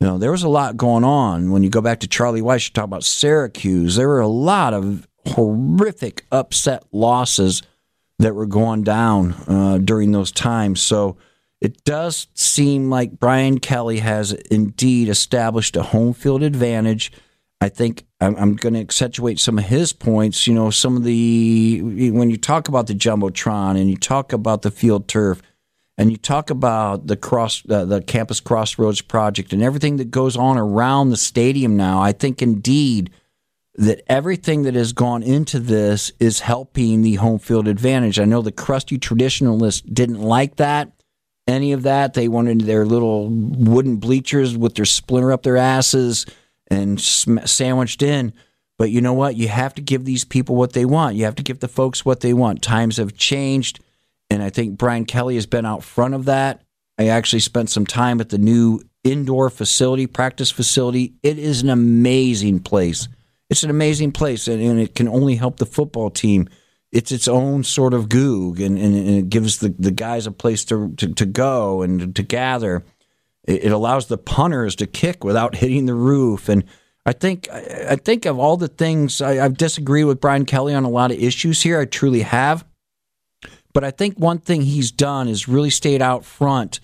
you 0.03 0.09
know 0.09 0.19
there 0.19 0.33
was 0.33 0.43
a 0.43 0.49
lot 0.49 0.77
going 0.77 1.05
on. 1.05 1.51
When 1.51 1.63
you 1.63 1.71
go 1.71 1.81
back 1.81 2.01
to 2.01 2.09
Charlie 2.09 2.43
Weis, 2.43 2.69
you 2.69 2.73
talk 2.73 2.85
about 2.85 3.05
Syracuse. 3.05 3.97
There 3.97 4.09
were 4.09 4.21
a 4.21 4.27
lot 4.27 4.75
of 4.75 5.07
horrific 5.27 6.27
upset 6.33 6.85
losses 6.93 7.63
that 8.19 8.35
were 8.35 8.47
going 8.47 8.83
down 8.83 9.35
uh, 9.47 9.79
during 9.79 10.13
those 10.13 10.33
times. 10.33 10.83
So 10.83 11.17
it 11.61 11.85
does 11.85 12.27
seem 12.35 12.91
like 12.91 13.21
Brian 13.21 13.61
Kelly 13.61 14.01
has 14.01 14.33
indeed 14.33 15.09
established 15.09 15.77
a 15.77 15.83
home 15.83 16.13
field 16.13 16.43
advantage 16.43 17.13
I 17.63 17.69
think 17.69 18.05
I'm, 18.21 18.35
I'm 18.35 18.57
going 18.57 18.75
to 18.75 18.81
accentuate 18.81 19.39
some 19.39 19.57
of 19.57 19.65
his 19.65 19.93
points. 19.93 20.49
You 20.49 20.55
know, 20.55 20.71
some 20.71 20.97
of 20.97 21.05
the 21.05 21.81
when 22.11 22.29
you 22.29 22.37
talk 22.37 22.67
about 22.67 22.89
the 22.89 22.95
jumbotron 22.95 23.81
and 23.81 23.89
you 23.89 23.97
talk 23.97 24.33
about 24.33 24.63
the 24.63 24.73
field 24.73 25.07
turf, 25.07 25.41
and 25.99 26.11
you 26.11 26.17
talk 26.17 26.51
about 26.51 27.07
the 27.07 27.17
cross 27.17 27.63
uh, 27.69 27.85
the 27.85 28.01
campus 28.01 28.41
crossroads 28.41 29.03
project 29.03 29.53
and 29.53 29.63
everything 29.63 29.97
that 29.97 30.11
goes 30.11 30.37
on 30.37 30.59
around 30.59 31.11
the 31.11 31.17
stadium 31.17 31.77
now. 31.77 32.01
I 32.01 32.13
think 32.13 32.43
indeed 32.43 33.11
that 33.75 34.03
everything 34.11 34.63
that 34.63 34.75
has 34.75 34.93
gone 34.93 35.23
into 35.23 35.59
this 35.59 36.13
is 36.21 36.41
helping 36.41 37.03
the 37.03 37.15
home 37.15 37.39
field 37.39 37.67
advantage. 37.69 38.19
I 38.19 38.25
know 38.25 38.43
the 38.43 38.53
crusty 38.53 38.99
traditionalists 38.99 39.81
didn't 39.81 40.21
like 40.21 40.57
that 40.57 40.93
any 41.47 41.73
of 41.73 41.83
that. 41.83 42.15
They 42.15 42.29
wanted 42.29 42.63
their 42.63 42.85
little 42.85 43.29
wooden 43.29 43.97
bleachers 43.97 44.57
with 44.57 44.75
their 44.75 44.85
splinter 44.85 45.33
up 45.33 45.43
their 45.43 45.57
asses 45.57 46.27
and 46.69 47.01
sandwiched 47.01 48.03
in. 48.03 48.33
But 48.79 48.91
you 48.91 49.01
know 49.01 49.13
what? 49.13 49.37
You 49.37 49.49
have 49.49 49.75
to 49.75 49.83
give 49.83 50.05
these 50.05 50.25
people 50.25 50.57
what 50.57 50.73
they 50.73 50.85
want. 50.85 51.17
You 51.17 51.25
have 51.25 51.35
to 51.37 51.43
give 51.43 51.61
the 51.61 51.69
folks 51.69 52.05
what 52.05 52.21
they 52.21 52.33
want. 52.33 52.63
Times 52.63 52.97
have 52.97 53.17
changed, 53.17 53.81
and 54.33 54.43
I 54.43 54.51
think 54.51 54.79
Brian 54.79 55.05
Kelly 55.05 55.37
has 55.37 55.47
been 55.47 55.67
out 55.67 55.85
front 55.85 56.15
of 56.15 56.25
that. 56.27 56.63
I 56.99 57.09
actually 57.09 57.41
spent 57.41 57.71
some 57.71 57.87
time 57.87 58.21
at 58.21 58.29
the 58.29 58.39
new 58.39 58.81
indoor 59.05 59.51
facility, 59.51 60.07
practice 60.07 60.51
facility. 60.51 61.15
It 61.23 61.39
is 61.39 61.63
an 61.63 61.71
amazing 61.71 62.61
place. 62.61 63.09
It's 63.51 63.63
an 63.63 63.71
amazing 63.71 64.13
place, 64.13 64.49
and, 64.49 64.63
and 64.63 64.81
it 64.81 64.95
can 64.95 65.09
only 65.09 65.37
help 65.37 65.59
the 65.59 65.67
football 65.67 66.11
team. 66.11 66.49
It's 66.91 67.13
its 67.13 67.29
own 67.29 67.65
sort 67.65 67.95
of 67.95 68.09
goog, 68.09 68.61
and, 68.61 68.79
and, 68.79 68.95
and 68.95 69.11
it 69.11 69.29
gives 69.29 69.59
the, 69.59 69.75
the 69.79 69.91
guys 69.91 70.27
a 70.27 70.33
place 70.33 70.65
to, 70.67 70.93
to, 70.97 71.13
to 71.15 71.27
go 71.27 71.83
and 71.83 72.15
to 72.17 72.23
gather 72.23 72.85
it 73.45 73.73
allows 73.73 74.07
the 74.07 74.19
punters 74.19 74.77
to 74.77 74.87
kick 74.87 75.25
without 75.25 75.57
hitting 75.57 75.87
the 75.87 75.95
roof. 75.95 76.49
And 76.49 76.65
I 77.05 77.13
think 77.13 77.49
I 77.51 77.97
think 77.97 78.25
of 78.27 78.39
all 78.39 78.57
the 78.57 78.69
things 78.69 79.21
I, 79.21 79.45
I've 79.45 79.57
disagreed 79.57 80.07
with 80.07 80.21
Brian 80.21 80.45
Kelly 80.45 80.75
on 80.75 80.85
a 80.85 80.89
lot 80.89 81.11
of 81.11 81.19
issues 81.19 81.63
here. 81.63 81.81
I 81.81 81.85
truly 81.85 82.23
have. 82.23 82.65
But 83.73 83.85
I 83.85 83.91
think 83.91 84.19
one 84.19 84.39
thing 84.39 84.63
he's 84.63 84.93
done 84.93 85.29
is 85.29 85.49
really 85.49 85.71
stayed 85.71 86.03
out 86.03 86.25
front 86.25 86.81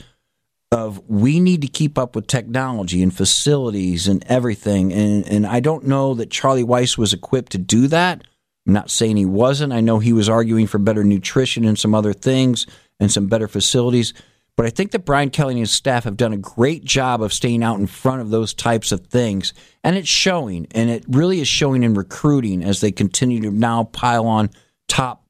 of 0.70 1.00
we 1.08 1.40
need 1.40 1.62
to 1.62 1.68
keep 1.68 1.96
up 1.98 2.14
with 2.14 2.26
technology 2.26 3.02
and 3.02 3.14
facilities 3.14 4.06
and 4.06 4.24
everything. 4.26 4.92
And 4.92 5.26
and 5.26 5.46
I 5.46 5.60
don't 5.60 5.86
know 5.86 6.14
that 6.14 6.30
Charlie 6.30 6.64
Weis 6.64 6.98
was 6.98 7.12
equipped 7.12 7.52
to 7.52 7.58
do 7.58 7.86
that. 7.88 8.22
I'm 8.66 8.74
not 8.74 8.90
saying 8.90 9.16
he 9.16 9.24
wasn't. 9.24 9.72
I 9.72 9.80
know 9.80 9.98
he 9.98 10.12
was 10.12 10.28
arguing 10.28 10.66
for 10.66 10.78
better 10.78 11.02
nutrition 11.02 11.64
and 11.64 11.78
some 11.78 11.94
other 11.94 12.12
things 12.12 12.66
and 13.00 13.10
some 13.10 13.26
better 13.26 13.48
facilities. 13.48 14.12
But 14.56 14.66
I 14.66 14.70
think 14.70 14.90
that 14.90 15.04
Brian 15.04 15.30
Kelly 15.30 15.54
and 15.54 15.60
his 15.60 15.70
staff 15.70 16.04
have 16.04 16.16
done 16.16 16.32
a 16.32 16.36
great 16.36 16.84
job 16.84 17.22
of 17.22 17.32
staying 17.32 17.62
out 17.62 17.78
in 17.78 17.86
front 17.86 18.20
of 18.20 18.30
those 18.30 18.52
types 18.52 18.90
of 18.90 19.06
things. 19.06 19.54
And 19.84 19.96
it's 19.96 20.08
showing. 20.08 20.66
And 20.72 20.90
it 20.90 21.04
really 21.08 21.40
is 21.40 21.48
showing 21.48 21.82
in 21.82 21.94
recruiting 21.94 22.62
as 22.64 22.80
they 22.80 22.90
continue 22.90 23.40
to 23.42 23.52
now 23.52 23.84
pile 23.84 24.26
on 24.26 24.50
top 24.88 25.24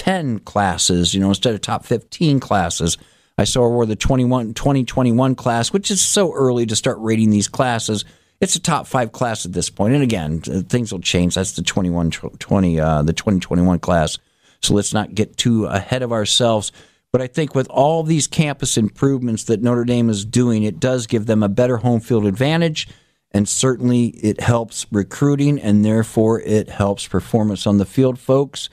10 0.00 0.38
classes, 0.38 1.12
you 1.12 1.20
know, 1.20 1.28
instead 1.28 1.54
of 1.54 1.60
top 1.60 1.84
15 1.84 2.40
classes. 2.40 2.96
I 3.36 3.44
saw 3.44 3.68
where 3.68 3.84
the 3.84 3.96
21, 3.96 4.54
2021 4.54 5.34
class, 5.34 5.74
which 5.74 5.90
is 5.90 6.00
so 6.00 6.32
early 6.32 6.64
to 6.64 6.74
start 6.74 6.96
rating 7.00 7.28
these 7.28 7.48
classes, 7.48 8.06
it's 8.40 8.56
a 8.56 8.60
top 8.60 8.86
five 8.86 9.12
class 9.12 9.44
at 9.44 9.52
this 9.52 9.68
point. 9.68 9.92
And 9.92 10.02
again, 10.02 10.40
things 10.40 10.90
will 10.90 11.02
change. 11.02 11.34
That's 11.34 11.52
the 11.52 11.60
21, 11.60 12.12
20, 12.12 12.80
uh, 12.80 13.02
the 13.02 13.12
2021 13.12 13.78
class. 13.80 14.16
So 14.62 14.72
let's 14.72 14.94
not 14.94 15.14
get 15.14 15.36
too 15.36 15.66
ahead 15.66 16.02
of 16.02 16.12
ourselves. 16.12 16.72
But 17.12 17.20
I 17.20 17.26
think 17.26 17.54
with 17.54 17.68
all 17.68 18.02
these 18.02 18.26
campus 18.26 18.78
improvements 18.78 19.44
that 19.44 19.60
Notre 19.60 19.84
Dame 19.84 20.08
is 20.08 20.24
doing, 20.24 20.62
it 20.62 20.80
does 20.80 21.06
give 21.06 21.26
them 21.26 21.42
a 21.42 21.50
better 21.50 21.76
home 21.76 22.00
field 22.00 22.24
advantage. 22.24 22.88
And 23.32 23.46
certainly 23.46 24.06
it 24.06 24.40
helps 24.40 24.86
recruiting 24.90 25.60
and 25.60 25.84
therefore 25.84 26.40
it 26.40 26.70
helps 26.70 27.06
performance 27.06 27.66
on 27.66 27.76
the 27.76 27.84
field, 27.84 28.18
folks. 28.18 28.70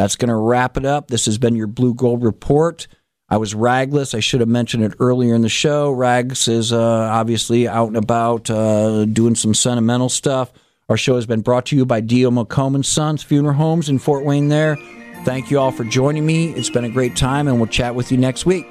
That's 0.00 0.16
going 0.16 0.30
to 0.30 0.34
wrap 0.34 0.78
it 0.78 0.86
up. 0.86 1.08
This 1.08 1.26
has 1.26 1.36
been 1.36 1.54
your 1.54 1.66
Blue 1.66 1.92
Gold 1.92 2.24
Report. 2.24 2.88
I 3.28 3.36
was 3.36 3.52
ragless. 3.52 4.14
I 4.14 4.20
should 4.20 4.40
have 4.40 4.48
mentioned 4.48 4.82
it 4.82 4.94
earlier 4.98 5.34
in 5.34 5.42
the 5.42 5.50
show. 5.50 5.90
Rags 5.90 6.48
is 6.48 6.72
uh, 6.72 6.80
obviously 6.80 7.68
out 7.68 7.88
and 7.88 7.98
about 7.98 8.48
uh, 8.48 9.04
doing 9.04 9.34
some 9.34 9.52
sentimental 9.52 10.08
stuff. 10.08 10.52
Our 10.88 10.96
show 10.96 11.16
has 11.16 11.26
been 11.26 11.42
brought 11.42 11.66
to 11.66 11.76
you 11.76 11.84
by 11.84 12.00
D.O. 12.00 12.30
McComb 12.30 12.82
Sons 12.82 13.22
Funeral 13.22 13.56
Homes 13.56 13.90
in 13.90 13.98
Fort 13.98 14.24
Wayne 14.24 14.48
there. 14.48 14.78
Thank 15.26 15.50
you 15.50 15.58
all 15.58 15.70
for 15.70 15.84
joining 15.84 16.24
me. 16.24 16.54
It's 16.54 16.70
been 16.70 16.84
a 16.84 16.90
great 16.90 17.14
time, 17.14 17.46
and 17.46 17.58
we'll 17.58 17.66
chat 17.66 17.94
with 17.94 18.10
you 18.10 18.16
next 18.16 18.46
week. 18.46 18.64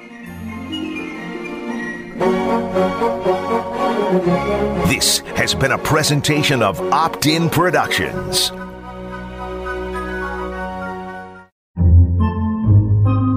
This 4.88 5.20
has 5.36 5.54
been 5.54 5.70
a 5.70 5.78
presentation 5.78 6.60
of 6.60 6.80
Opt 6.92 7.26
In 7.26 7.48
Productions. 7.48 8.50